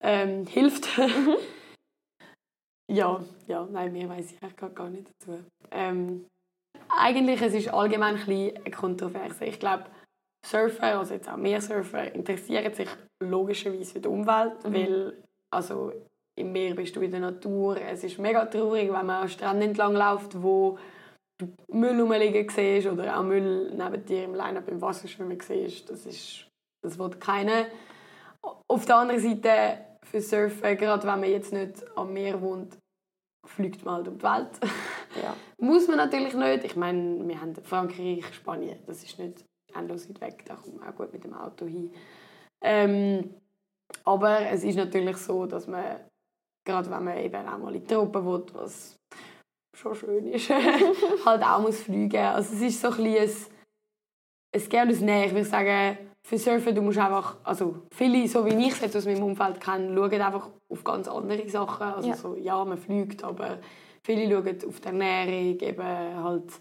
[0.02, 0.88] ähm, hilft.
[2.90, 5.44] ja, ja, nein, mehr weiß ich eigentlich gar- gar nicht dazu.
[5.70, 6.26] Ähm,
[6.88, 9.44] eigentlich es ist allgemein ein bisschen Kontroverse.
[9.44, 9.84] Ich glaube,
[10.44, 12.88] Surfer, also jetzt auch mehr Surfer, interessieren sich
[13.22, 15.22] logischerweise für die Umwelt, weil
[15.52, 15.92] also
[16.38, 17.76] im Meer bist du in der Natur.
[17.80, 20.78] Es ist mega traurig, wenn man an Stränden entlang läuft, wo
[21.38, 25.90] du Müll rumliegen siehst oder auch Müll neben dir im Line-Up im Wasser schwimmen siehst.
[25.90, 26.48] Das ist,
[26.82, 27.66] das will keiner.
[28.68, 32.78] Auf der anderen Seite für Surfen, gerade wenn man jetzt nicht am Meer wohnt,
[33.46, 34.60] fliegt man halt um die Welt.
[35.22, 35.36] Ja.
[35.58, 36.64] Muss man natürlich nicht.
[36.64, 39.44] Ich meine, wir haben Frankreich, Spanien, das ist nicht
[39.74, 41.92] endlos weit weg, da kommt man auch gut mit dem Auto hin.
[42.60, 43.34] Ähm,
[44.04, 46.00] aber es ist natürlich so, dass man,
[46.64, 48.96] gerade wenn man eben auch mal in die Truppe will, was
[49.76, 50.50] schon schön ist,
[51.24, 52.16] halt auch muss fliegen.
[52.16, 53.46] Also es ist so ein bisschen
[54.52, 55.24] ein, ein Gern und ein Nein.
[55.24, 58.96] Ich würde sagen, für Surfen, du musst einfach, also viele, so wie ich es jetzt
[58.96, 61.86] aus meinem Umfeld kenne, schauen einfach auf ganz andere Sachen.
[61.86, 62.16] Also Ja.
[62.16, 63.58] so, ja, man fliegt, aber
[64.02, 66.52] viele schauen auf die Ernährung, eben halt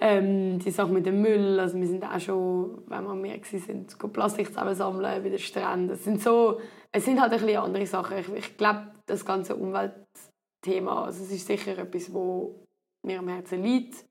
[0.00, 1.60] ähm, die Sache mit dem Müll.
[1.60, 5.90] Also wir sind auch schon, wenn wir am Meer waren, Plastik zusammensammeln bei den Stränden.
[5.90, 6.60] Es sind so,
[6.90, 8.18] es sind halt ein bisschen andere Sachen.
[8.18, 12.64] Ich, ich glaube, das ganze Umweltthema, also es ist sicher etwas, wo
[13.06, 14.04] mir am Herzen liegt.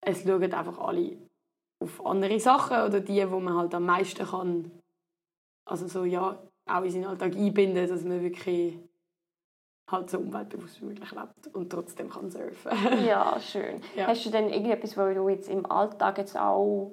[0.00, 1.16] Es schauen einfach alle
[1.80, 4.70] auf andere Sachen oder die, wo man halt am meisten kann,
[5.66, 8.78] also so ja, auch in seinen Alltag einbinden, dass man wirklich
[9.90, 12.72] halt so umweltbewusst wie möglich lebt und trotzdem kann surfen.
[13.04, 13.80] Ja, schön.
[13.94, 14.08] Ja.
[14.08, 16.92] Hast du denn irgendetwas, was du jetzt im Alltag jetzt auch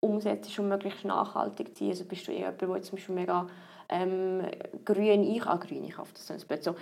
[0.00, 1.90] umsetzt, um möglichst nachhaltig zu sein?
[1.90, 3.46] Also bist du eher jemand, der zum Beispiel mega
[3.88, 4.42] ähm,
[4.84, 6.74] grün einkauft, grün einkauft, das ist so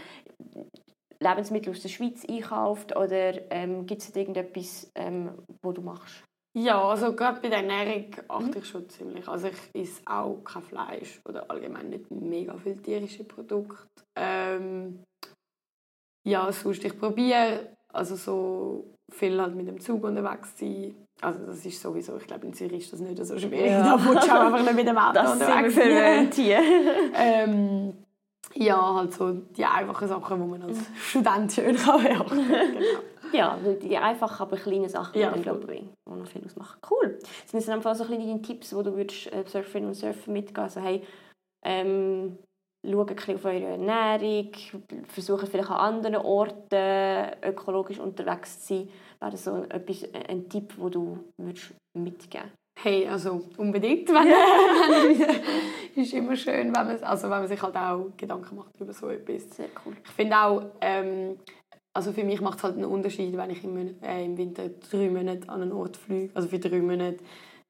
[1.20, 5.30] Lebensmittel aus der Schweiz einkauft oder ähm, gibt es irgendetwas, ähm,
[5.62, 6.24] wo du machst?
[6.58, 9.28] Ja, also gerade bei der Ernährung achte ich schon ziemlich.
[9.28, 13.86] Also ich esse auch kein Fleisch oder allgemein nicht mega viel tierische Produkte.
[14.16, 15.02] Ähm,
[16.26, 20.94] ja, sonst ich probiere, also so viel halt mit dem Zug unterwegs sein.
[21.20, 23.72] Also das ist sowieso, ich glaube in Zürich ist das nicht so schwierig.
[23.72, 23.82] Ja.
[23.82, 26.30] Da willst du auch einfach nicht mit dem Auto Das unterwegs sein.
[26.32, 26.62] hier.
[27.14, 27.92] Ähm,
[28.54, 32.80] ja, halt so die einfachen Sachen, die man als Student schön kann beachten genau.
[33.32, 36.80] Ja, die einfachen, aber kleinen Sachen, Ja, die dann, glaube ich, noch viel ausmachen.
[36.90, 37.18] Cool.
[37.46, 40.62] Sind das dann einfach so deine Tipps, die du würdest, äh, Surferinnen und Surfer mitgeben
[40.62, 41.02] Also, hey,
[41.64, 42.38] ähm,
[42.84, 44.52] schaut ein bisschen auf eure Ernährung,
[45.08, 48.88] versucht vielleicht an anderen Orten ökologisch unterwegs zu sein.
[49.20, 54.08] Wäre das so etwas, äh, ein Tipp, den du würdest mitgeben Hey, also unbedingt.
[54.10, 55.40] Wenn, wenn,
[56.02, 59.08] ist immer schön, wenn man, also wenn man sich halt auch Gedanken macht über so
[59.08, 59.48] etwas.
[59.56, 59.96] Sehr cool.
[60.04, 61.38] Ich finde auch, ähm,
[61.96, 65.10] also für mich macht es halt einen Unterschied, wenn ich im, äh, im Winter drei
[65.10, 66.30] Monate an einen Ort fliege.
[66.34, 67.18] Also für drei Monate,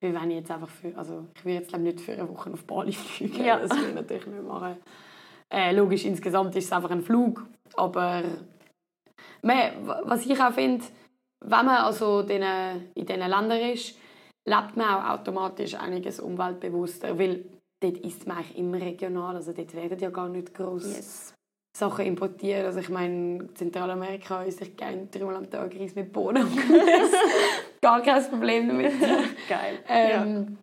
[0.00, 2.64] wie wenn ich jetzt einfach für, also ich will jetzt nicht für eine Woche auf
[2.64, 3.44] Bali fliegen.
[3.44, 3.58] Ja.
[3.58, 4.76] Das will ich natürlich nicht machen.
[5.52, 7.46] Äh, logisch, insgesamt ist es einfach ein Flug,
[7.76, 8.22] aber
[9.42, 9.58] man,
[10.04, 10.84] was ich auch finde,
[11.44, 13.96] wenn man also in diesen- in diesen Ländern ist,
[14.48, 17.44] lebt man auch automatisch einiges umweltbewusster, weil
[17.80, 21.34] dort isst man eigentlich immer regional, also dort werden ja gar nicht groß Yes.
[21.76, 22.64] Sachen importiert.
[22.64, 26.56] Also ich meine, Zentralamerika isst ich gerne dreimal am Tag Reis mit Bohnen und
[27.82, 28.98] gar kein Problem damit.
[29.46, 29.78] Geil.
[29.86, 30.58] Ähm,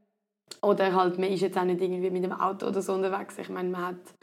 [0.64, 3.38] Oder halt, man ist jetzt auch nicht irgendwie mit dem Auto oder so unterwegs.
[3.38, 4.16] Ich meine, man hat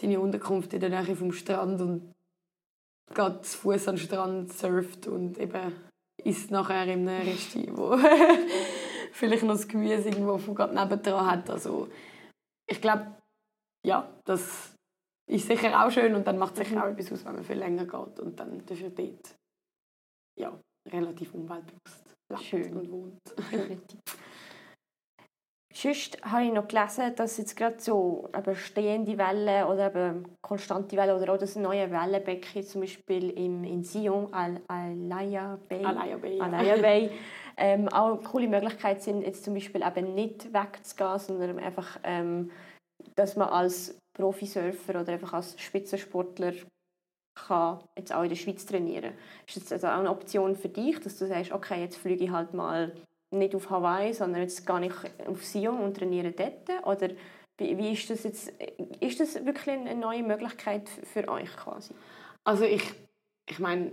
[0.00, 2.12] seine Unterkunft in der Nähe vom Strand und
[3.12, 5.72] geht zu Fuß an den Strand, surft und eben
[6.22, 7.96] isst nachher in einem Resti, wo
[9.12, 11.50] vielleicht noch das Gemüse irgendwo von gerade nebendran hat.
[11.50, 11.88] Also
[12.68, 13.08] ich glaube,
[13.84, 14.71] ja, das
[15.32, 17.58] ist sicher auch schön und dann macht es sicher auch etwas aus, wenn man viel
[17.58, 19.34] länger geht und dann dafür dort
[20.38, 20.58] ja,
[20.90, 22.76] relativ umweltbewusst lebt Schön.
[22.76, 23.20] und wohnt.
[25.74, 30.96] Sonst habe ich noch gelesen, dass jetzt gerade so eben stehende Wellen oder eben konstante
[30.98, 36.18] Wellen oder auch das neue Wellenbecken zum Beispiel im, in Sion, Al Alaya Bay, Alaya
[36.18, 36.44] Bay, ja.
[36.44, 37.10] Alaya Bay
[37.56, 42.50] ähm, auch eine coole Möglichkeit sind, jetzt zum Beispiel eben nicht wegzugehen, sondern einfach, ähm,
[43.16, 46.52] dass man als Profisurfer oder einfach als Spitzensportler
[47.34, 49.14] kann jetzt auch in der Schweiz trainieren.
[49.46, 52.30] Ist das also auch eine Option für dich, dass du sagst, okay, jetzt fliege ich
[52.30, 52.94] halt mal
[53.30, 56.68] nicht auf Hawaii, sondern jetzt gehe ich auf Sion und trainiere dort?
[56.84, 57.14] Oder
[57.58, 58.52] wie, ist das jetzt?
[59.00, 61.94] Ist das wirklich eine neue Möglichkeit für euch quasi?
[62.44, 62.82] Also ich,
[63.48, 63.92] ich meine,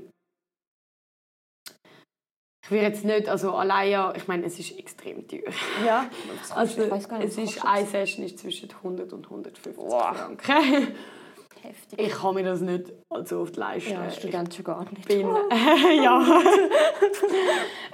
[2.70, 5.42] ich will jetzt nicht, also allein, ich meine, es ist extrem teuer.
[5.84, 6.06] Ja,
[6.56, 10.16] Also ich weiß gar nicht, es ist, eine Session ist zwischen 100 und 150 Wow.
[10.16, 10.44] Franken.
[11.64, 12.00] heftig.
[12.00, 13.92] Ich kann mir das nicht allzu oft leisten.
[13.94, 15.00] ja, Student schon gar nicht.
[15.00, 15.22] Ich bin,
[16.04, 16.42] ja.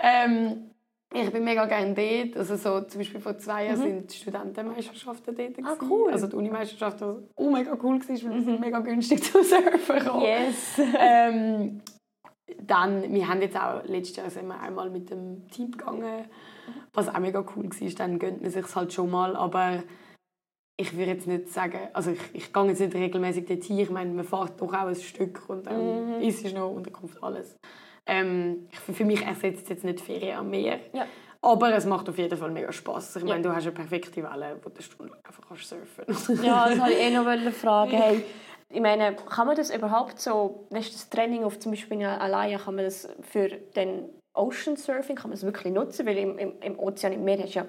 [0.02, 0.72] ähm,
[1.14, 2.38] ich bin mega gerne dort.
[2.38, 5.58] Also so, zum Beispiel vor zwei Jahren sind die Studentenmeisterschaften dort.
[5.58, 5.66] Mhm.
[5.66, 6.08] Ah, cool.
[6.10, 6.14] Mhm.
[6.14, 10.22] Also die Unimeisterschaft, was auch mega cool war, weil es mega günstig zu surfen kam.
[10.22, 10.74] Yes.
[11.00, 11.82] Ähm,
[12.62, 16.26] dann, wir haben jetzt auch, letztes Jahr sind wir einmal mit dem Team gegangen,
[16.94, 17.90] was auch mega cool war.
[17.98, 19.84] Dann gönnt man sich halt schon mal, aber
[20.78, 23.80] ich würde jetzt nicht sagen, also ich, ich gehe jetzt nicht regelmäßig dorthin.
[23.80, 27.56] Ich meine, man fährt doch auch ein Stück und dann ist es noch Unterkunft, alles.
[28.06, 30.80] Ähm, für mich ersetzt es jetzt nicht Ferien am Meer.
[30.94, 31.06] Ja.
[31.42, 33.16] Aber es macht auf jeden Fall mega Spaß.
[33.18, 33.42] Ich meine, Ja.
[33.50, 37.00] du hast eine perfekte Welle, wo du stundenlang einfach kannst surfen Ja, das wollte ich
[37.02, 37.24] eh noch
[37.54, 37.92] fragen.
[37.92, 38.24] Hey,
[38.74, 42.06] ich meine, kann man das überhaupt so, weißt, du, das Training auf zum Beispiel in
[42.06, 46.06] Alaya, kann man das für den Ocean Surfing, kann man das wirklich nutzen?
[46.06, 47.66] Weil im, im, im Ozean, im Meer hast du ja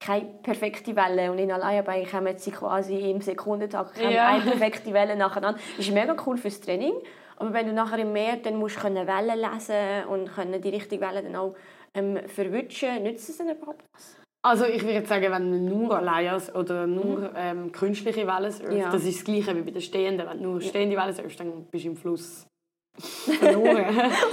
[0.00, 4.28] keine perfekte Welle und in Alaya Bay kommen sie quasi im Sekundentakt kommen Ja.
[4.28, 5.60] eine perfekte Welle nacheinander.
[5.76, 6.94] Das ist mega cool fürs Training,
[7.36, 10.68] aber wenn du nachher im Meer, dann musst du können Wellen lesen und können die
[10.70, 11.54] richtige Welle dann auch
[11.94, 13.02] ähm, verwutschen.
[13.02, 14.17] Nützt es denn überhaupt was?
[14.44, 18.90] Also ich würde sagen, wenn man nur allein oder nur ähm, künstliche Wellen surft, Ja.
[18.90, 20.26] das ist das Gleiche wie bei den Stehenden.
[20.28, 22.46] Wenn du nur stehende Wellen surfst, dann bist du im Fluss
[22.98, 23.84] verloren.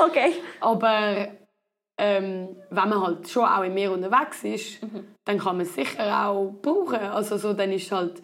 [0.08, 0.34] Okay.
[0.62, 1.28] Aber
[1.99, 4.80] ähm, wenn man halt schon auch im Meer unterwegs ist,
[5.26, 6.99] dann kann man es sicher auch brauchen.
[6.99, 8.22] Also so, dann ist halt,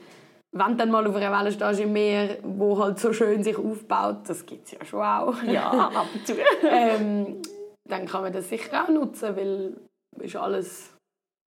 [0.53, 3.57] wenn du dann mal auf einer Welle stehst im Meer, wo halt so schön sich
[3.57, 5.41] aufbaut, das gibt es ja schon auch.
[5.43, 6.33] Ja, ab und zu.
[6.69, 7.41] ähm,
[7.89, 9.77] dann kann man das sicher auch nutzen, weil
[10.19, 10.93] ist alles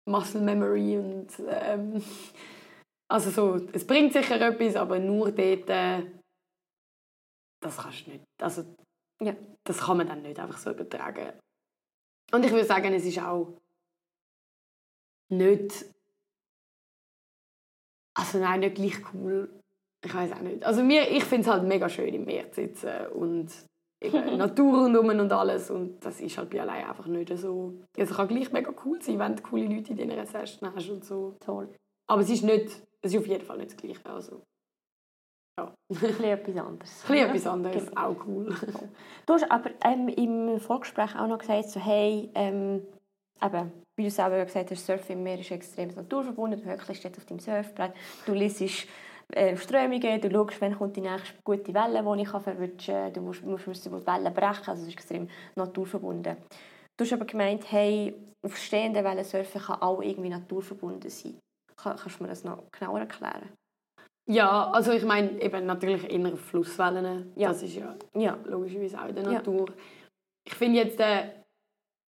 [0.07, 2.03] Muscle Memory und ähm,
[3.09, 6.03] also so, es bringt sicher etwas, aber nur dort, äh,
[7.61, 8.65] das kannst du nicht, also
[9.21, 9.35] Ja.
[9.65, 11.33] das kann man dann nicht einfach so übertragen.
[12.33, 13.61] Und ich würde sagen, es ist auch
[15.31, 15.87] nicht,
[18.17, 19.61] also nein, nicht gleich cool.
[20.05, 20.63] Ich weiß auch nicht.
[20.65, 23.51] Also mir, ich finde es halt mega schön im Meer zu sitzen und
[24.05, 27.75] eben Natur rundum und alles und das ist halt bei allein einfach nicht so.
[27.97, 31.05] Es kann gleich mega cool sein, wenn du coole Leute in deiner Session hast und
[31.05, 31.35] so.
[31.41, 31.69] Toll.
[32.07, 32.67] Aber es ist nicht,
[33.03, 34.05] es ist auf jeden Fall nicht das Gleiche.
[34.07, 34.43] Also
[35.59, 35.67] ja.
[35.89, 37.05] Ein bisschen etwas anderes.
[37.09, 38.01] Ein etwas anderes, Genau.
[38.01, 38.57] auch cool.
[39.27, 42.83] Du hast aber ähm, im Vorgespräch auch noch gesagt, so, hey, ähm,
[43.41, 47.19] eben, wie du selber gesagt hast, Surfen im Meer ist extrem naturverbunden, du höckelst jetzt
[47.19, 47.93] auf deinem Surfbrett,
[48.27, 48.89] du liest
[49.35, 53.13] äh, Strömungen, du schaust, wann kommt die nächste gute Welle, die ich kann verwutschen kann,
[53.13, 56.37] du musst, musst wo die Wellen brechen, also es ist extrem naturverbunden.
[56.97, 58.15] Du hast aber gemeint, hey,
[58.45, 61.39] auf stehenden Wellen surfen kann auch irgendwie naturverbunden sein.
[61.77, 63.51] Kann, kannst du mir das noch genauer erklären?
[64.31, 67.33] Ja, also ich meine eben natürlich eher Flusswellen.
[67.37, 67.49] Ja.
[67.49, 68.39] Das ist ja Ja.
[68.45, 69.33] logischerweise auch in der Ja.
[69.33, 69.67] Natur.
[70.47, 71.31] Ich finde jetzt, äh,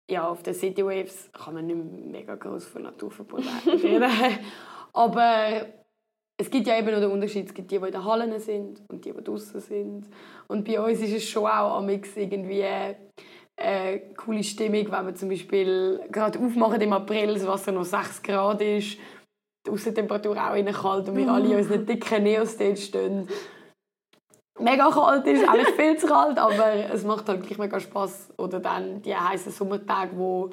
[0.10, 1.78] ja, auf den City Waves kann man nicht
[2.12, 4.40] mega groß von Naturverbundenheit reden.
[4.94, 5.68] Aber
[6.42, 7.46] es gibt ja eben noch den Unterschied.
[7.46, 10.10] Es gibt die, die in den Hallen sind und die, die draußen sind.
[10.48, 15.30] Und bei uns ist es schon auch amix irgendwie eine coole Stimmung, wenn wir zum
[15.30, 18.98] Beispiel gerade aufmachen im April, das Wasser noch 6 Grad ist,
[19.66, 23.28] die Aussentemperatur auch innen kalt und wir alle in unseren dicken Neos dort stehen.
[24.60, 28.34] Mega kalt ist, eigentlich viel zu kalt, aber es macht halt gleich mega Spass.
[28.38, 30.50] Oder dann die heißen Sommertage, wo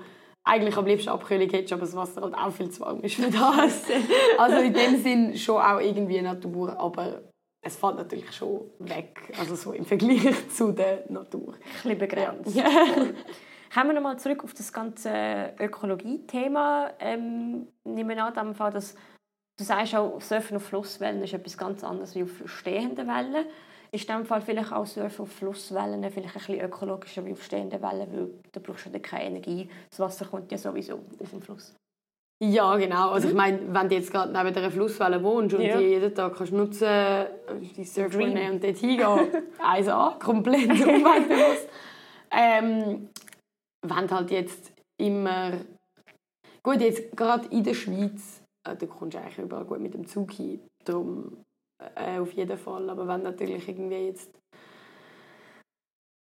[0.48, 3.30] eigentlich am liebsten Abkühlung hättest, aber das Wasser halt auch viel zu warm ist für
[3.30, 3.82] das.
[4.38, 7.22] Also in dem Sinn schon auch irgendwie Natur, aber
[7.60, 11.54] es fällt natürlich schon weg, also so im Vergleich zu der Natur.
[11.54, 12.54] Ein bisschen begrenzt.
[12.54, 12.64] Ja.
[13.74, 16.92] Kommen wir nochmal zurück auf das ganze Ökologie-Thema.
[16.98, 18.94] Ähm, nehmen wir an, dem Fall, dass
[19.58, 23.44] du sagst auch, Surfen auf Flusswellen ist etwas ganz anderes als auf stehenden Wellen.
[23.90, 27.42] Ist in dem Fall vielleicht auch Surfen auf Flusswellen vielleicht ein bisschen ökologischer wie auf
[27.42, 29.68] stehenden Wellen, weil da brauchst du dann keine Energie.
[29.90, 31.74] Das Wasser kommt ja sowieso auf dem Fluss.
[32.44, 33.10] Ja, genau.
[33.10, 35.76] Also ich meine, wenn du jetzt gerade neben einer Flusswelle wohnst und Ja.
[35.78, 36.86] die jeden Tag kannst nutzen,
[37.76, 38.34] die Surfboard Dream.
[38.34, 41.68] nehmen und dort hingehen, eins an, komplett umweltbewusst.
[42.30, 43.08] ähm,
[43.86, 45.52] wenn du halt jetzt immer...
[46.62, 50.06] Gut, jetzt gerade in der Schweiz, äh, da kommst du eigentlich überall gut mit dem
[50.06, 51.38] Zug hin, darum
[51.94, 52.88] äh, auf jeden Fall.
[52.90, 54.30] Aber wenn natürlich irgendwie jetzt...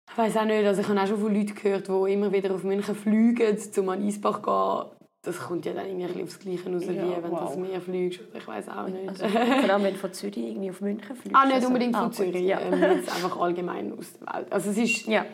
[0.10, 2.54] Ich weiß auch nicht, also ich habe auch schon von Leuten gehört, die immer wieder
[2.56, 4.44] auf München fliegen, um an Eisbach zu
[4.90, 4.98] gehen.
[5.26, 7.42] Das kommt ja dann irgendwie aufs Gleiche raus, Ja, wie wenn du wow.
[7.42, 8.22] aufs Meer fliegst.
[8.34, 9.10] Ich weiß auch nicht.
[9.10, 11.36] Also, vor allem, wenn du von Zürich irgendwie auf München fliegst.
[11.36, 12.62] ah, nicht Also- unbedingt Ah, von gut, Zürich, Ja.
[12.62, 14.52] ähm, jetzt einfach allgemein aus der Welt.
[14.54, 15.26] Also es ist, ja.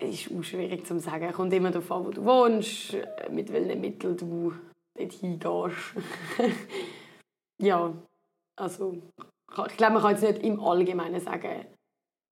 [0.00, 1.24] ist auch schwierig zu sagen.
[1.24, 2.96] Es kommt immer darauf an, wo du wohnst,
[3.30, 4.54] mit welchen Mitteln du
[4.96, 5.94] dort hingehst.
[7.62, 7.92] ja,
[8.58, 9.02] also
[9.68, 11.66] ich glaube, man kann jetzt nicht im Allgemeinen sagen,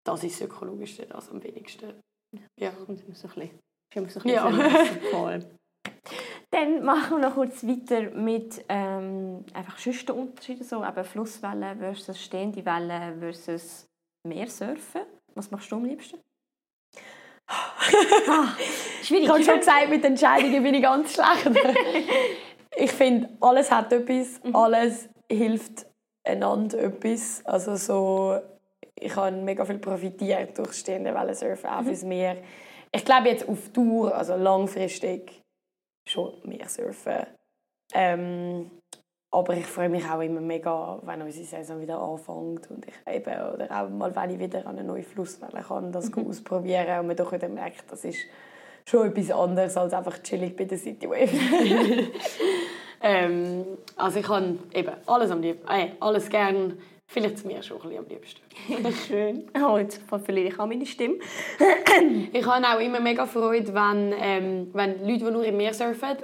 [0.06, 2.00] das ist das Ökologischste, das am wenigsten.
[2.58, 2.72] Ja.
[2.86, 3.50] Und immer so ein
[3.94, 4.48] bisschen, ein Ja.
[4.48, 5.40] bisschen voll.
[6.52, 12.20] Dann machen wir noch kurz weiter mit ähm, einfach sonstigen Unterschieden, so eben Flusswellen versus
[12.20, 13.86] stehende Wellen versus
[14.26, 15.02] Meersurfen.
[15.34, 16.18] Was machst du am liebsten?
[17.48, 18.48] ah,
[19.02, 19.24] schwierig.
[19.24, 21.46] Ich habe schon gesagt, mit Entscheidungen bin ich ganz schlecht.
[22.76, 25.86] ich finde, alles hat etwas, alles hilft
[26.30, 27.42] einander etwas.
[27.44, 28.40] Also so,
[28.94, 32.36] ich habe mega viel profitiert durch stehende Wellensurfen, auch fürs Meer.
[32.92, 35.42] Ich glaube jetzt auf Tour, also langfristig,
[36.08, 37.26] schon mehr surfen.
[37.94, 38.70] Ähm,
[39.32, 43.54] aber ich freue mich auch immer mega, wenn unsere Saison wieder anfängt und ich eben,
[43.54, 47.16] oder auch mal, wenn ich wieder an eine neue Flusswelle kann, das ausprobieren und man
[47.16, 48.18] doch wieder merkt, das ist
[48.84, 51.30] schon etwas anderes als einfach chillig bei der City Wave.
[53.00, 53.64] ähm,
[53.96, 57.88] also ich kann eben alles am liebsten, äh, alles gern, vielleicht zu mir schon ein
[57.88, 58.92] bisschen am liebsten.
[59.06, 59.44] Schön.
[59.54, 61.16] Oh, jetzt verliere ich auch meine Stimme.
[62.32, 66.16] Ich habe auch immer mega Freude, wenn, ähm, wenn Leute, die nur im Meer surfen,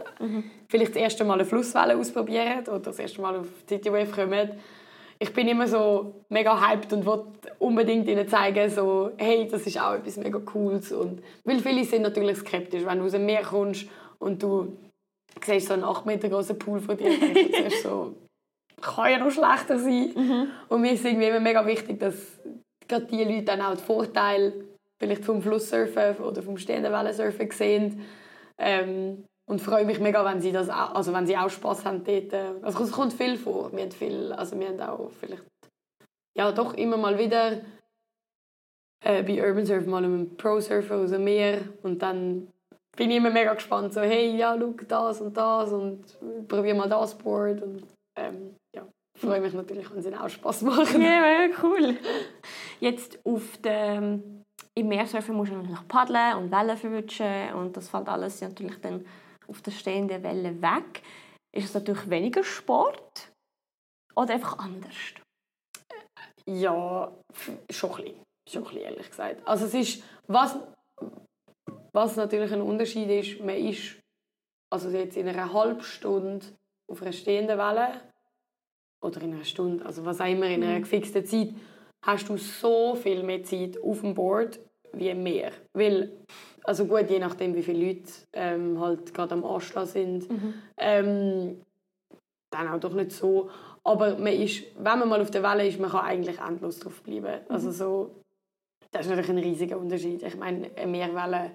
[0.69, 4.11] vielleicht das erste Mal eine Flusswelle ausprobieren oder das erste Mal auf die City Wave
[4.11, 4.51] kommen.
[5.19, 7.25] Ich bin immer so mega hyped und will
[7.59, 10.93] unbedingt ihnen zeigen, so, hey, das ist auch etwas mega Cooles.
[10.93, 14.77] Und, weil viele sind natürlich skeptisch, wenn du aus dem Meer kommst und du
[15.45, 18.15] siehst so einen 8 Meter großen Pool vor dir, du zuerst so,
[18.81, 20.51] kann ja noch schlechter sein.
[20.69, 22.15] Und mir ist irgendwie immer mega wichtig, dass
[22.89, 24.53] gerade die Leute dann auch den Vorteil
[24.99, 28.07] vielleicht vom Flusssurfen oder vom stehenden Wellensurfen sehen.
[28.59, 32.03] Ähm, und freue mich mega, wenn sie, das auch, also wenn sie auch Spass haben
[32.03, 32.35] dort.
[32.63, 33.71] Also es kommt viel vor.
[33.73, 35.45] Wir haben, viel, also wir haben auch vielleicht
[36.37, 37.63] ja, doch immer mal wieder
[39.05, 42.49] äh, bei Urban Surf mal einen Pro-Surfer aus dem Meer und dann
[42.97, 46.89] bin ich immer mega gespannt, so hey, ja, schau das und das und probier mal
[46.89, 47.85] das Board und
[48.19, 48.87] ähm, ja,
[49.17, 51.03] freue mich natürlich, wenn sie auch Spass machen.
[51.03, 51.99] Ja, mega cool.
[52.81, 54.43] Jetzt auf dem,
[54.75, 59.07] im Meersurfen musst du natürlich paddeln und Wellen verwutschen und das fällt alles natürlich dann
[59.49, 61.03] auf der stehenden Welle weg.
[61.55, 63.31] Ist es natürlich weniger Sport
[64.15, 64.95] oder einfach anders?
[66.49, 67.13] Ja,
[67.71, 68.23] schon ein bisschen.
[68.49, 69.47] Schon ein bisschen, ehrlich gesagt.
[69.47, 70.59] Also es ist, was,
[71.93, 73.97] was natürlich ein Unterschied ist, man ist
[74.71, 76.45] also jetzt in einer halben Stunde
[76.91, 78.01] auf einer stehenden Welle
[79.01, 81.51] oder in einer Stunde, also was auch immer, in einer gefixten Zeit,
[82.03, 84.61] hast du so viel mehr Zeit auf dem Board
[84.93, 85.53] wie mehr.
[85.73, 86.13] Weil,
[86.65, 90.29] also gut, je nachdem, wie viele Leute ähm, halt gerade am Anschlag sind,
[90.77, 91.61] ähm,
[92.51, 93.51] dann auch doch nicht so.
[93.85, 97.03] Aber man ist, wenn man mal auf der Welle ist, man kann eigentlich endlos drauf
[97.03, 97.41] bleiben.
[97.49, 98.11] Also so,
[98.93, 100.23] das ist natürlich ein riesiger Unterschied.
[100.23, 101.51] Ich meine, eine Mehrwelle,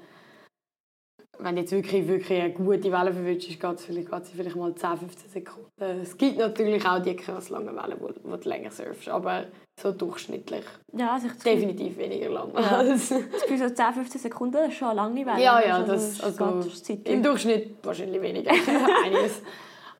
[1.39, 4.97] wenn du jetzt wirklich, wirklich eine gute Welle verwünschst, geht es vielleicht, vielleicht mal 10,
[4.97, 5.99] 15 Sekunden.
[6.01, 9.45] Es gibt natürlich auch die krass langen Wellen, wo, wo du länger surfst, aber
[9.79, 10.63] so durchschnittlich
[10.95, 12.53] Ja, also das Gefühl- definitiv weniger lang.
[12.53, 12.83] Ja.
[12.83, 15.41] das Gefühl, so 10, 15 Sekunden ist schon eine lange Welle.
[15.41, 17.07] Ja, ja, Also, das, ist also ganz Zeit.
[17.07, 18.51] im Durchschnitt wahrscheinlich weniger.
[19.05, 19.41] Einiges.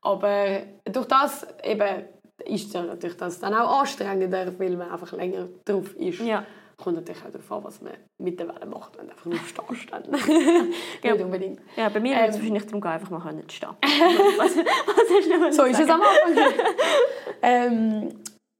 [0.02, 2.04] Aber durch das eben
[2.44, 6.20] ist es natürlich das dann auch anstrengender, weil man einfach länger drauf ist.
[6.20, 6.44] Ja.
[6.82, 9.38] Kommt natürlich auch darauf an, was man mit der Welle macht, wenn du einfach nur
[9.38, 9.92] stehst.
[9.92, 10.02] Dann.
[11.02, 11.60] Nicht unbedingt.
[11.76, 12.20] Ja, bei mir Ähm.
[12.20, 13.70] würde es wahrscheinlich darum gehen, einfach mal können zu stehen.
[14.38, 16.44] was, was hast So ist es am Anfang.
[17.42, 18.08] ähm,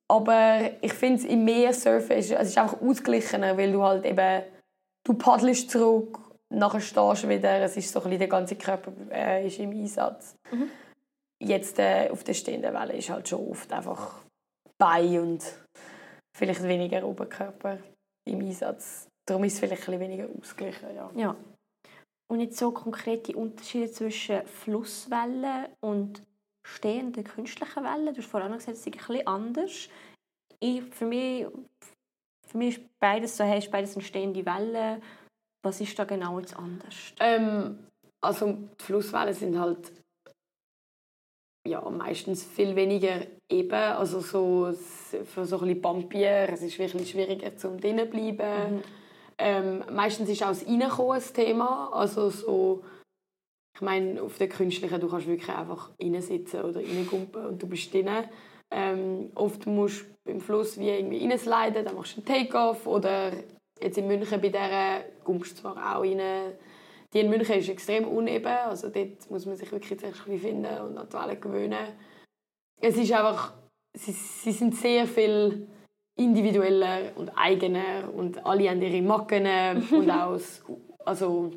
[0.08, 4.04] aber ich finde es im Meer surfen ist, es ist einfach ausgeglichener, weil du halt
[4.04, 4.42] eben
[5.04, 6.18] du paddelst zurück,
[6.50, 9.70] nachher stehst du wieder, es ist so ein bisschen, der ganze Körper äh, ist im
[9.70, 10.36] Einsatz.
[11.42, 14.22] Jetzt äh, auf der stehenden Welle ist halt schon oft einfach
[14.78, 15.44] Bein und
[16.36, 17.78] vielleicht weniger Oberkörper
[18.24, 19.08] im Einsatz.
[19.26, 20.94] Darum ist es vielleicht ein bisschen weniger ausgeglichen.
[20.94, 21.10] Ja.
[21.14, 21.36] Ja.
[22.28, 26.22] Und jetzt so konkrete Unterschiede zwischen Flusswellen und
[26.64, 28.14] stehenden künstlichen Wellen.
[28.14, 29.88] Du hast vorhin gesagt, es ist ein bisschen anders.
[30.60, 31.46] Ich, für, mich,
[32.46, 35.00] für mich ist beides so, hey, ist beides eine stehende Welle.
[35.62, 37.14] Was ist da genau jetzt anders?
[37.20, 37.78] Ähm,
[38.20, 39.92] also die Flusswellen sind halt
[41.66, 44.72] ja, meistens viel weniger eben, also so,
[45.24, 48.82] für so ein bisschen bumpier, es ist wirklich schwieriger zum drinnen bleiben.
[49.38, 52.84] Ähm, meistens ist auch das Reinkommen ein Thema, also so,
[53.74, 57.92] ich meine, auf der künstlichen, du kannst wirklich einfach reinsitzen oder reingumpen und du bist
[57.92, 58.24] drinnen.
[58.70, 63.32] Ähm, oft musst du im Fluss wie irgendwie reinsliden, dann machst du einen Take-Off oder
[63.80, 66.20] jetzt in München bei der gumpst du zwar auch rein.
[67.12, 70.40] Die in München ist extrem uneben, also dort muss man sich wirklich zuerst ein bisschen
[70.40, 71.88] finden und an die Wellen gewöhnen.
[72.82, 73.54] Es ist einfach,
[73.96, 75.68] sie, sie sind sehr viel
[76.18, 79.46] individueller und eigener und alle haben ihre Macken
[79.92, 80.38] und auch
[81.04, 81.52] also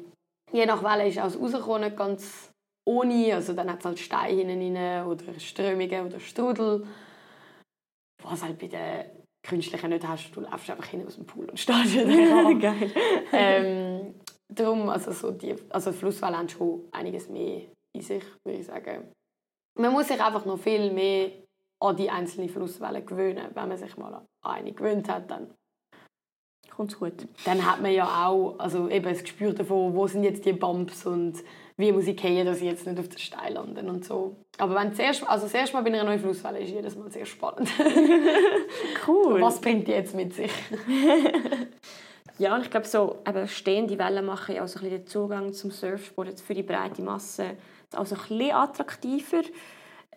[0.52, 2.52] je nach Welle ist Rauskommen nicht ganz
[2.88, 6.86] ohne, also dann hat es halt Steine hinten rein oder Strömungen oder Strudel.
[8.24, 9.06] Was halt bei den
[9.44, 12.54] künstlichen nicht hast, du läufst einfach hin aus dem Pool und stehst wieder.
[12.60, 12.92] Geil.
[13.34, 14.16] ähm,
[14.48, 17.64] darum, also so die, also Flusswellen haben schon einiges mehr
[17.96, 19.12] in sich, würde ich sagen.
[19.78, 21.32] Man muss sich einfach noch viel mehr
[21.80, 23.48] an die einzelnen Flusswellen gewöhnen.
[23.54, 25.54] Wenn man sich mal an eine gewöhnt hat, dann,
[26.70, 27.28] Kommt gut.
[27.46, 31.06] dann hat man ja auch also eben ein Gespür davon, wo sind jetzt die Bumps
[31.06, 31.44] und
[31.78, 34.38] wie muss ich gehen, dass ich jetzt nicht auf den Stein lande und so.
[34.58, 37.26] Aber wenn zuerst, also das erste Mal bei einer neuen Flusswelle ist jedes Mal sehr
[37.26, 37.70] spannend.
[39.08, 39.42] Cool.
[39.42, 40.52] Was bringt die jetzt mit sich?
[42.38, 45.08] Ja, und ich glaube, so eben stehende Wellen machen ja auch so ein bisschen den
[45.08, 47.52] Zugang zum Surfsport jetzt für die breite Masse
[47.96, 49.44] also ein bisschen attraktiver.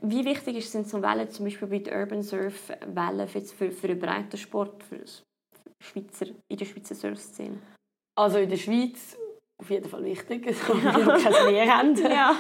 [0.00, 3.70] Wie wichtig ist, sind so Wellen, zum Beispiel bei den Urban Surf Wellen für, für,
[3.72, 5.22] für einen breiten Sport, für das
[5.80, 7.58] Schweizer, in der Schweizer Surfszene?
[8.16, 9.16] Also in der Schweiz
[9.60, 11.96] auf jeden Fall wichtig, dass wir kein Meer haben.
[11.96, 12.36] Ja.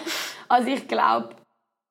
[0.48, 1.36] Also ich glaube,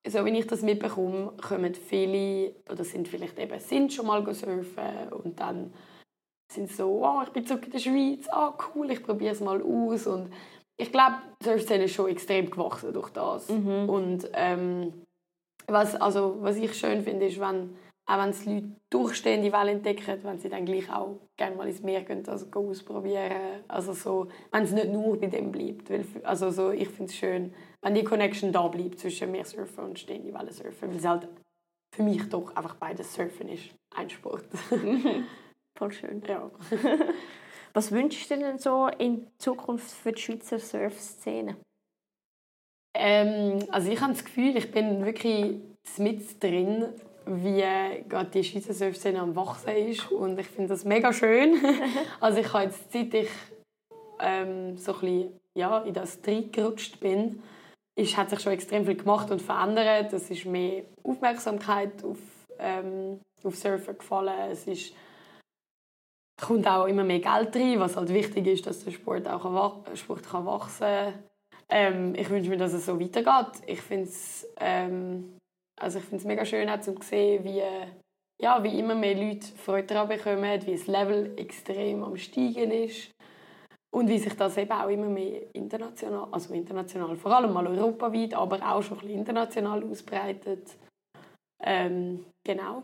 [0.07, 5.09] so wie ich das mitbekomme, kommen viele oder sind vielleicht eben sind schon mal surfen
[5.11, 5.73] und dann
[6.51, 9.61] sind so, oh, ich bin zurück in der Schweiz, ah cool, ich probiere es mal
[9.61, 10.31] aus und
[10.77, 14.93] ich glaube, die Surfszene ist schon extrem gewachsen durch das und ähm,
[15.67, 17.75] was, also, was ich schön finde, ist, wenn
[18.07, 21.81] auch wenn es Leute durchstehende Wellen entdecken, wenn sie dann gleich auch gerne mal ins
[21.81, 23.63] Meer gehen, also go ausprobieren.
[23.67, 25.89] Also so, wenn es nicht nur bei dem bleibt.
[25.89, 29.99] Weil, also so, ich finde es schön, wenn die Connection da bleibt zwischen Meersurfen und
[29.99, 31.27] stehende Wellen surfen, weil es halt
[31.93, 33.75] für mich doch einfach beides Surfen ist.
[33.93, 34.45] Ein Sport.
[35.77, 36.23] Voll schön.
[36.27, 36.49] ja.
[37.77, 41.57] Was wünschst du dir denn so in Zukunft für die Schweizer Surfszene?
[42.95, 45.57] Ähm, also ich habe das Gefühl, ich bin wirklich
[45.97, 46.87] mit drin,
[47.27, 47.61] wie
[48.09, 51.55] gerade die Schweizer Surfszene am wachsen ist und ich finde das mega schön.
[52.19, 53.29] also ich habe jetzt, seit ich
[54.21, 57.43] ähm, so ein bisschen, ja, in das reingerutscht bin,
[57.93, 60.11] ist, hat sich schon extrem viel gemacht und verändert.
[60.13, 62.17] Es ist mehr Aufmerksamkeit auf,
[62.57, 64.49] ähm, auf Surfen gefallen.
[64.49, 64.95] Es ist
[66.41, 70.23] kommt auch immer mehr Geld rein, was halt wichtig ist, dass der Sport auch Sport
[70.29, 71.13] kann wachsen kann.
[71.69, 73.61] Ähm, ich wünsche mir, dass es so weitergeht.
[73.65, 75.37] Ich finde es ähm,
[75.79, 77.61] also ich finde es mega schön zu sehen, wie,
[78.41, 83.11] ja, wie immer mehr Leute Freude daran bekommen, wie das Level extrem am steigen ist
[83.93, 88.33] und wie sich das eben auch immer mehr international, also international, vor allem mal europaweit,
[88.33, 90.75] aber auch schon ein international ausbreitet.
[91.63, 92.83] Ähm, genau.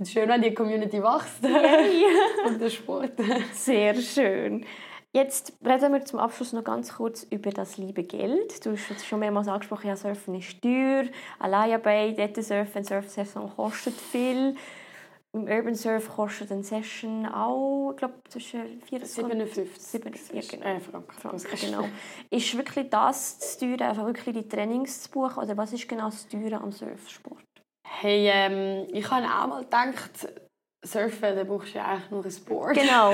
[0.00, 1.42] Es schön, wenn die Community wächst.
[2.46, 3.12] und der Sport.
[3.52, 4.64] Sehr schön.
[5.12, 8.64] Jetzt reden wir zum Abschluss noch ganz kurz über das liebe Geld.
[8.64, 11.04] Du hast es schon mehrmals angesprochen, ja, Surfen ist teuer,
[11.38, 14.54] alleine bei dort surfen, Surfsaison kostet viel.
[15.32, 20.76] Im Urban Surf kostet eine Session auch, ich glaube, zwischen 57 57 ja, genau.
[20.76, 21.12] äh, Franken.
[21.12, 21.84] Franken, genau.
[22.30, 26.06] Ist wirklich das das Teure, einfach wirklich die Trainings zu buchen, oder was ist genau
[26.06, 27.57] das Teure am Surfsport?
[27.90, 30.28] Hey, ähm, ich habe auch mal gedacht,
[30.84, 32.74] Surfen, da brauchst du ja eigentlich nur ein Board.
[32.76, 33.12] Genau.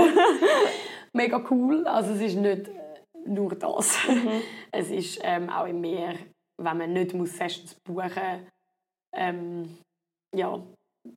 [1.13, 1.87] Mega cool.
[1.87, 2.71] Also es ist nicht
[3.27, 3.99] nur das.
[4.73, 6.17] Es ist ähm, auch im Meer,
[6.61, 8.41] wenn man nicht muss Sessions buchen muss,
[9.15, 9.79] ähm,
[10.35, 10.61] ja,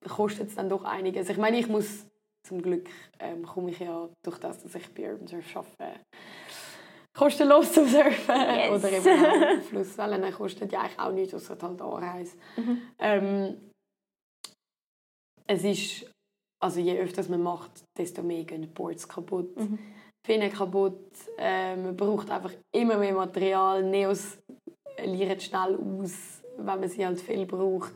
[0.08, 1.28] kostet es dann doch einiges.
[1.30, 2.06] Ich meine, ich muss
[2.48, 2.88] zum Glück
[3.20, 6.00] ähm, komme ich ja durch das, dass ich bei Urban Surf arbeite,
[7.18, 8.36] kostenlos zum Surfen.
[8.36, 8.72] Yes.
[8.72, 12.38] Oder eben Flusswellen kostet ja eigentlich auch nichts, außer halt Anreise.
[13.00, 13.58] Ähm,
[15.48, 16.12] es ist,
[16.64, 19.56] also je öfter man macht, desto mehr gehen die Boards kaputt.
[20.26, 21.12] Finnen kaputt.
[21.38, 23.82] Äh, man braucht einfach immer mehr Material.
[23.84, 24.38] Neos
[25.04, 27.94] lieren schnell aus, wenn man sie halt viel braucht.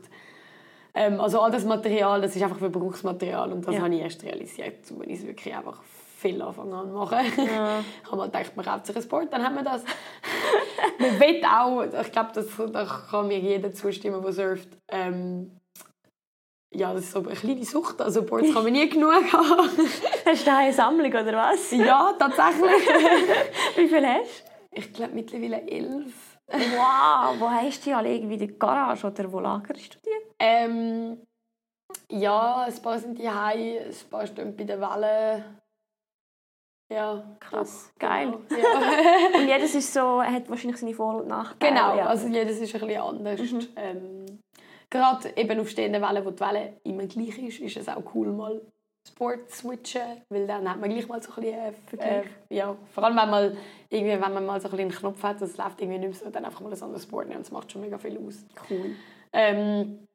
[0.94, 3.82] Ähm, also all das Material, das ist einfach Verbrauchsmaterial und das Ja.
[3.82, 5.82] habe ich erst realisiert, als ich es wirklich einfach
[6.22, 7.18] viel Anfang an machen.
[7.36, 7.80] Ja.
[7.80, 9.84] ich habe mal gedacht, man kauft sich ein Board, dann haben wir das.
[10.98, 14.68] man will auch, ich glaube, das, da kann mir jeder zustimmen, der surft.
[14.88, 15.58] Ähm,
[16.74, 19.68] ja, das ist so eine kleine Sucht, also Boards kann man nie genug haben.
[20.24, 21.70] Hast du da eine Sammlung, oder was?
[21.72, 22.88] ja, tatsächlich.
[23.76, 24.44] Wie viel hast
[24.74, 26.38] ich glaube mittlerweile elf.
[26.48, 26.56] du?
[26.56, 28.14] Wow, wo hast du die alle?
[28.14, 30.34] Irgendwie in der Garage, oder wo lagerst du die?
[30.38, 31.26] Ähm,
[32.10, 35.61] ja, ein paar sind die ein paar stehen bei den Wellen.
[36.92, 38.34] Ja, Krass, geil.
[38.48, 38.62] Genau.
[38.62, 39.38] Ja.
[39.40, 41.72] Und jedes ist so, hat wahrscheinlich seine Vor- und Nachteile.
[41.72, 42.06] genau, ja.
[42.06, 43.40] also jedes ist ein bisschen anders.
[43.76, 44.40] Ähm,
[44.90, 48.28] gerade eben auf stehenden Wellen, wo die Welle immer gleich ist, ist es auch cool,
[48.28, 48.60] mal
[49.08, 52.26] Sport zu switchen, weil dann hat man gleich mal so ein bisschen, äh, Vergleich.
[52.50, 53.56] äh, ja, vor allem wenn man,
[53.90, 56.18] irgendwie, wenn man mal so ein bisschen einen Knopf hat, das läuft irgendwie nicht mehr
[56.26, 58.44] so, dann einfach mal ein anderes Sport nehmen, das macht schon mega viel aus.
[58.70, 58.94] cool.
[59.32, 60.06] Ähm,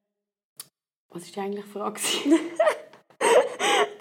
[1.10, 2.00] was war die eigentliche Frage?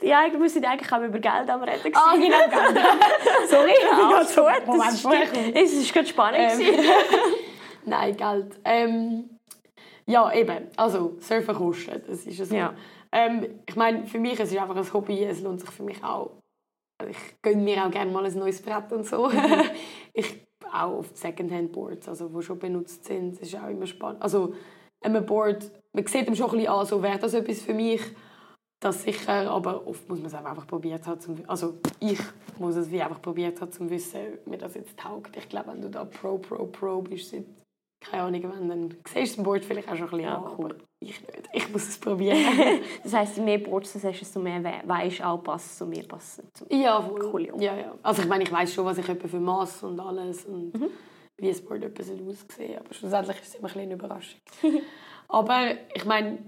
[0.07, 1.93] Ja, wir müssen eigentlich auch über Geld am reden.
[1.95, 2.85] ah, genau, Geld.
[3.49, 3.73] Sorry,
[4.15, 5.13] Also, alles gut.
[5.13, 6.61] Moment, kommt- es ist gerade spannend.
[6.61, 6.75] Ähm.
[7.85, 8.59] Nein, Geld.
[8.65, 9.31] Ähm,
[10.07, 10.69] ja, eben.
[10.77, 12.09] Also, Surfen kostet.
[12.09, 12.51] Das ist es.
[12.51, 12.75] Ja.
[13.13, 15.25] Ähm, ich meine, für mich es ist einfach ein Hobby.
[15.25, 16.31] Es lohnt sich für mich auch.
[16.99, 19.31] Also Ich gönne mir auch gerne mal ein neues Brett und so.
[20.13, 23.41] ich auch auf Secondhand-Boards, also die schon benutzt sind.
[23.41, 24.23] Das ist auch immer spannend.
[24.23, 24.55] Also,
[25.03, 28.01] ein Board, man sieht ihm schon ein bisschen an, so wäre das etwas für mich.
[28.87, 31.21] Das sicher, aber oft muss man es auch einfach probiert haben.
[31.21, 32.21] Zum, also ich
[32.59, 35.37] muss es wie einfach probiert haben, zum wissen, ob mir das jetzt taugt.
[35.37, 37.45] Ich glaube, wenn du da Pro, Pro, Pro bist, seit,
[38.01, 40.53] keine Ahnung, wann, dann siehst du das Board vielleicht auch schon ein bisschen Ja, an,
[40.57, 40.79] cool.
[41.01, 41.49] ich nicht.
[41.53, 42.39] Ich muss es probieren.
[43.03, 46.07] Das heisst, je mehr Boards du hast, desto mehr we weisst auch, passt zu mir
[46.07, 46.47] passen.
[46.55, 47.05] Zu ja.
[47.33, 47.77] Cool, ja.
[47.77, 47.95] ja.
[48.05, 50.91] Also ich meine, ich weiß schon, was ich für Maß und alles und Mhm.
[51.39, 54.41] wie das Board etwa soll aussehen aber schlussendlich ist es immer ein bisschen eine Überraschung.
[55.29, 56.39] aber ich meine,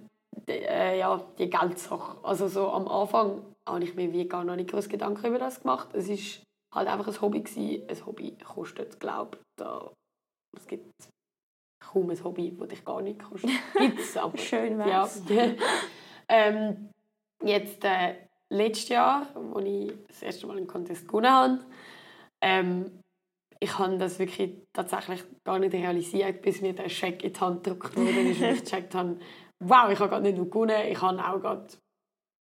[0.46, 2.16] die, äh, ja, die Geldsache.
[2.22, 5.60] Also so am Anfang habe ich mir wie gar noch nicht groß Gedanken über das
[5.60, 5.88] gemacht.
[5.94, 6.42] Es ist
[6.74, 7.88] halt einfach ein Hobby gewesen.
[7.88, 9.90] Ein Hobby kostet, glaube ich, da
[10.56, 10.92] es gibt
[11.80, 13.50] kaum ein Hobby, das dich gar nicht kostet.
[13.78, 14.86] Gibt's, aber Schön ja.
[14.86, 15.22] wär's.
[16.28, 16.90] ähm,
[17.42, 18.14] jetzt äh,
[18.50, 21.60] letztes Jahr, als ich das erste Mal einen Contest gewonnen habe,
[22.40, 23.02] ähm,
[23.60, 27.64] ich habe das wirklich tatsächlich gar nicht realisiert, bis mir der Scheck in die Hand
[27.64, 29.18] gedrückt wurde und ich gecheckt habe,
[29.60, 31.66] wow, ich habe gerade nicht nur gewonnen, ich habe auch gerade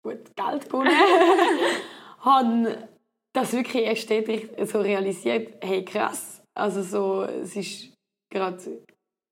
[0.03, 0.91] gut Geld gewonnen.
[2.21, 2.89] habe
[3.33, 7.93] das wirklich erst so realisiert, hey krass, also so, es ist
[8.31, 8.59] gerade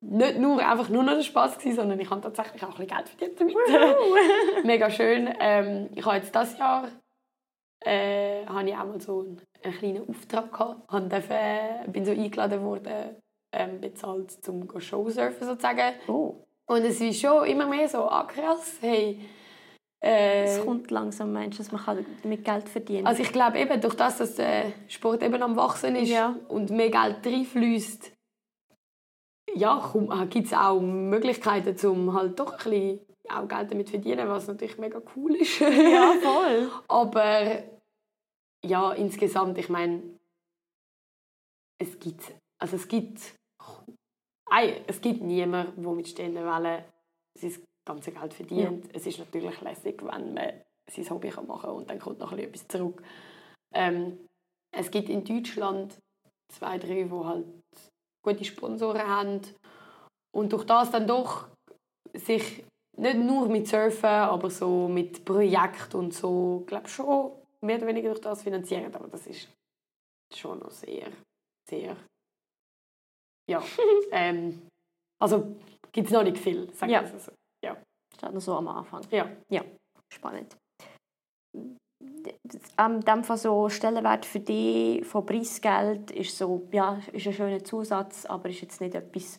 [0.02, 2.88] nicht nur einfach nur noch der Spaß gewesen, sondern ich habe tatsächlich auch ein bisschen
[2.88, 4.64] Geld verdient damit.
[4.64, 5.32] Mega schön.
[5.38, 6.88] Ähm, ich habe jetzt dieses Jahr
[7.84, 10.92] äh, habe ich auch mal so einen, einen kleinen Auftrag gehabt.
[10.92, 13.16] Habe dürfen, äh, bin so eingeladen worden,
[13.52, 15.94] ähm, bezahlt zum go Showsurfen sozusagen.
[16.08, 19.20] Oh, Und es ist schon immer mehr so, ah krass, hey.
[20.02, 23.58] Äh, es kommt langsam, meinst du, dass man kann mit Geld verdienen also ich glaube
[23.58, 26.34] eben, durch das, dass der Sport eben am Wachsen ist Ja.
[26.48, 28.10] und mehr Geld reinfließt,
[29.54, 29.92] ja,
[30.30, 34.48] gibt es auch Möglichkeiten, um halt doch ein bisschen auch Geld damit zu verdienen, was
[34.48, 35.60] natürlich mega cool ist.
[35.60, 36.70] Ja, voll.
[36.88, 37.62] Aber
[38.64, 40.02] ja, insgesamt, ich meine,
[41.78, 43.20] es gibt, also es gibt,
[44.54, 46.84] Ei, es gibt niemanden, der mit stehenden Wellen
[47.34, 48.84] sein ganze Geld verdient.
[48.92, 52.68] Es ist natürlich lässig, wenn man sein Hobby machen kann und dann kommt noch etwas
[52.68, 53.02] zurück.
[53.74, 54.28] Ähm,
[54.70, 55.96] es gibt in Deutschland
[56.52, 57.46] zwei, drei, die halt
[58.22, 59.40] gute Sponsoren haben
[60.34, 61.48] und durch das dann doch
[62.12, 62.62] sich
[62.98, 67.32] nicht nur mit Surfen, aber so mit Projekten und so, glaube schon
[67.62, 69.48] mehr oder weniger durch das finanziert, aber das ist
[70.34, 71.08] schon noch sehr,
[71.68, 71.96] sehr,
[73.50, 73.62] ja,
[74.12, 74.62] ähm,
[75.20, 75.56] also
[75.92, 77.02] gibt es noch nicht viel, sagen Ja.
[77.02, 77.32] wir es so.
[77.64, 77.76] Ja.
[78.16, 79.02] Steht noch so am Anfang.
[79.10, 79.26] ja.
[80.12, 80.56] Spannend.
[81.54, 81.76] Ähm,
[82.96, 87.62] in dem Fall so Stellenwert für dich von Preisgeld ist so, ja, ist ein schöner
[87.64, 89.38] Zusatz, aber ist jetzt nicht etwas,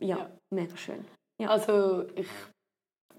[0.00, 0.30] ja, Ja.
[0.54, 1.04] mega schön.
[1.44, 2.26] Also ich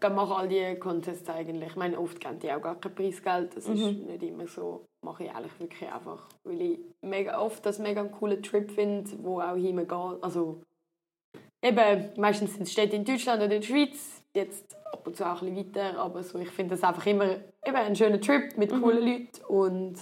[0.07, 1.69] mache all die Contests eigentlich.
[1.69, 3.55] Ich meine, oft geben die auch gar kein Preisgeld.
[3.55, 4.05] Das ist Mhm.
[4.05, 4.85] nicht immer so.
[5.05, 9.39] Mache ich eigentlich wirklich einfach, weil ich mega oft das mega coolen Trip finde, wo
[9.41, 9.91] auch hingeht.
[10.21, 10.61] Also
[11.63, 14.23] eben, meistens sind es Städte in Deutschland oder in der Schweiz.
[14.35, 17.31] Jetzt ab und zu auch ein bisschen weiter, aber so, ich finde das einfach immer
[17.65, 18.81] eben ein schöner Trip mit Mhm.
[18.81, 19.95] coolen Leuten und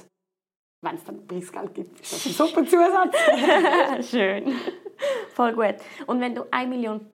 [0.83, 3.17] wenn es dann Preisgeld gibt, ist das ein super Zusatz.
[4.11, 4.53] schön.
[5.29, 5.75] Voll gut.
[6.07, 7.11] Und wenn du 1 Million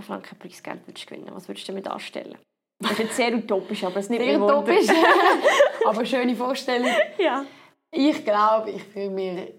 [0.00, 2.36] Franken Preisgeld würdest gewinnen was würdest du damit anstellen?
[2.80, 4.86] Das ist jetzt sehr utopisch, aber es nicht Sehr utopisch.
[5.84, 6.88] aber schöne Vorstellung.
[7.18, 7.44] Ja.
[7.90, 9.54] Ich glaube, ich würde mir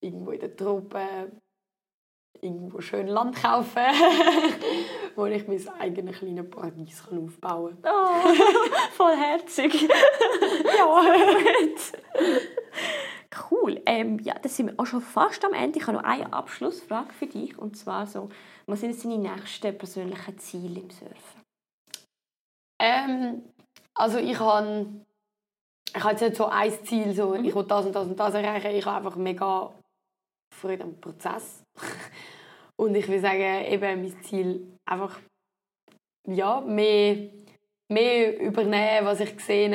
[0.00, 1.40] irgendwo in den Tropen
[2.40, 3.82] irgendwo schön Land kaufen,
[5.16, 7.92] wo ich mein eigenes kleines Paradies kann aufbauen kann.
[7.94, 8.34] Oh,
[8.92, 9.88] voll herzig.
[10.76, 11.02] Ja.
[13.50, 13.80] Cool.
[13.86, 15.78] Ähm, ja, das sind wir auch schon fast am Ende.
[15.78, 17.58] Ich habe noch eine Abschlussfrage für dich.
[17.58, 18.28] Und zwar so,
[18.66, 21.44] was sind deine nächsten persönlichen Ziele im Surfen?
[22.80, 23.42] ähm,
[23.94, 24.86] also ich habe
[25.96, 28.34] ich habe jetzt nicht so ein Ziel, so, ich will das und das und das
[28.34, 28.74] erreichen.
[28.74, 29.72] Ich habe einfach mega
[30.52, 31.62] Freude am Prozess.
[32.76, 35.20] Und ich will sagen, eben mein Ziel einfach
[36.26, 37.30] ja, mehr,
[37.88, 39.70] mehr übernehmen, was ich sehe,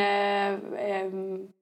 [0.76, 1.54] ähm,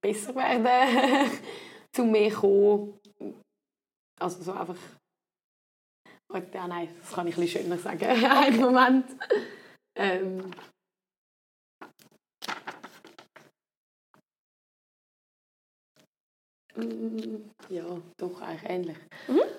[0.00, 1.30] besser werden,
[1.92, 2.98] zu mir kommen.
[4.18, 4.76] Also so einfach...
[6.30, 8.04] Warte, Ja, nein, das kann ich ein bisschen schöner sagen.
[8.24, 9.06] Einen Moment.
[9.96, 10.50] Ähm,
[16.76, 17.82] Mm, Ja,
[18.16, 18.96] doch, eigentlich ähnlich.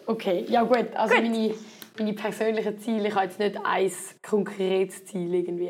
[0.05, 0.95] Okay, ja gut.
[0.95, 1.53] Also Meine,
[1.97, 3.91] meine persönlichen Ziele, ich habe jetzt nicht ein
[4.22, 5.70] konkretes Ziel irgendwie.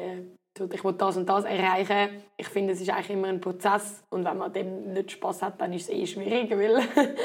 [0.73, 2.21] Ich will das und das erreichen.
[2.37, 5.61] Ich finde, es ist eigentlich immer ein Prozess und wenn man dem nicht Spaß hat,
[5.61, 6.81] dann ist es eh schwierig, weil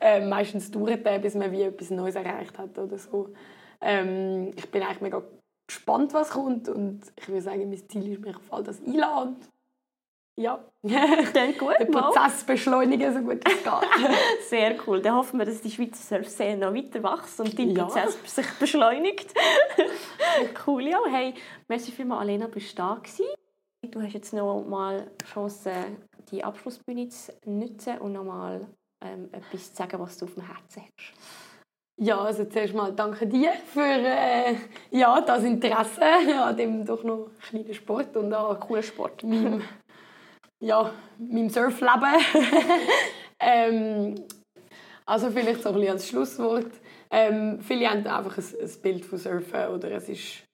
[0.00, 3.32] äh, meistens dauert es, bis man wie etwas Neues erreicht hat oder so.
[3.80, 5.22] Ähm, ich bin eigentlich mega
[5.66, 9.36] gespannt, was kommt und ich würde sagen, mein Ziel ist, mich auf all das einladen.
[10.38, 12.10] Ja, Klingt gut, den mal.
[12.10, 14.08] Prozess beschleunigen, so gut es geht.
[14.48, 15.02] Sehr cool.
[15.02, 17.84] Dann hoffen wir, dass die Schweizer Surfszene noch weiter wächst und dein Ja.
[17.84, 19.34] Prozess sich beschleunigt.
[20.66, 20.98] cool, ja.
[21.10, 21.34] Hey,
[21.68, 23.26] merci vielmals, Alena, bist du da gewesen.
[23.90, 25.72] Du hast jetzt noch mal die Chance,
[26.30, 28.66] die Abschlussbühne zu nutzen und noch mal
[29.02, 31.14] ähm, etwas zu sagen, was du auf dem Herzen hast.
[32.02, 34.54] Ja, also zuerst mal danke dir für äh,
[34.90, 36.02] ja, das Interesse
[36.42, 39.22] an dem doch noch kleinen Sport und an Cooler Sport.
[39.24, 39.62] meinem,
[40.60, 42.14] ja, meinem Surfleben.
[43.40, 44.14] ähm,
[45.04, 46.70] also vielleicht so ein bisschen als Schlusswort.
[47.10, 50.44] Ähm, viele haben einfach ein, ein Bild von Surfen oder es ist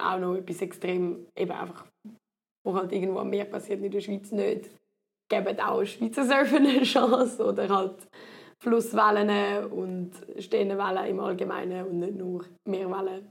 [0.00, 1.86] auch noch etwas extrem, eben einfach,
[2.64, 4.70] wo halt irgendwo am Meer passiert, in der Schweiz nicht.
[5.28, 8.08] Geben auch Schweizer Surfen eine Chance oder halt
[8.58, 13.30] Flusswellen und stehende Wellen im Allgemeinen und nicht nur Meerwellen.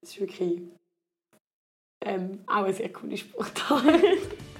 [0.00, 0.62] Das ist wirklich
[2.04, 3.84] ähm, auch eine sehr coole Sportart.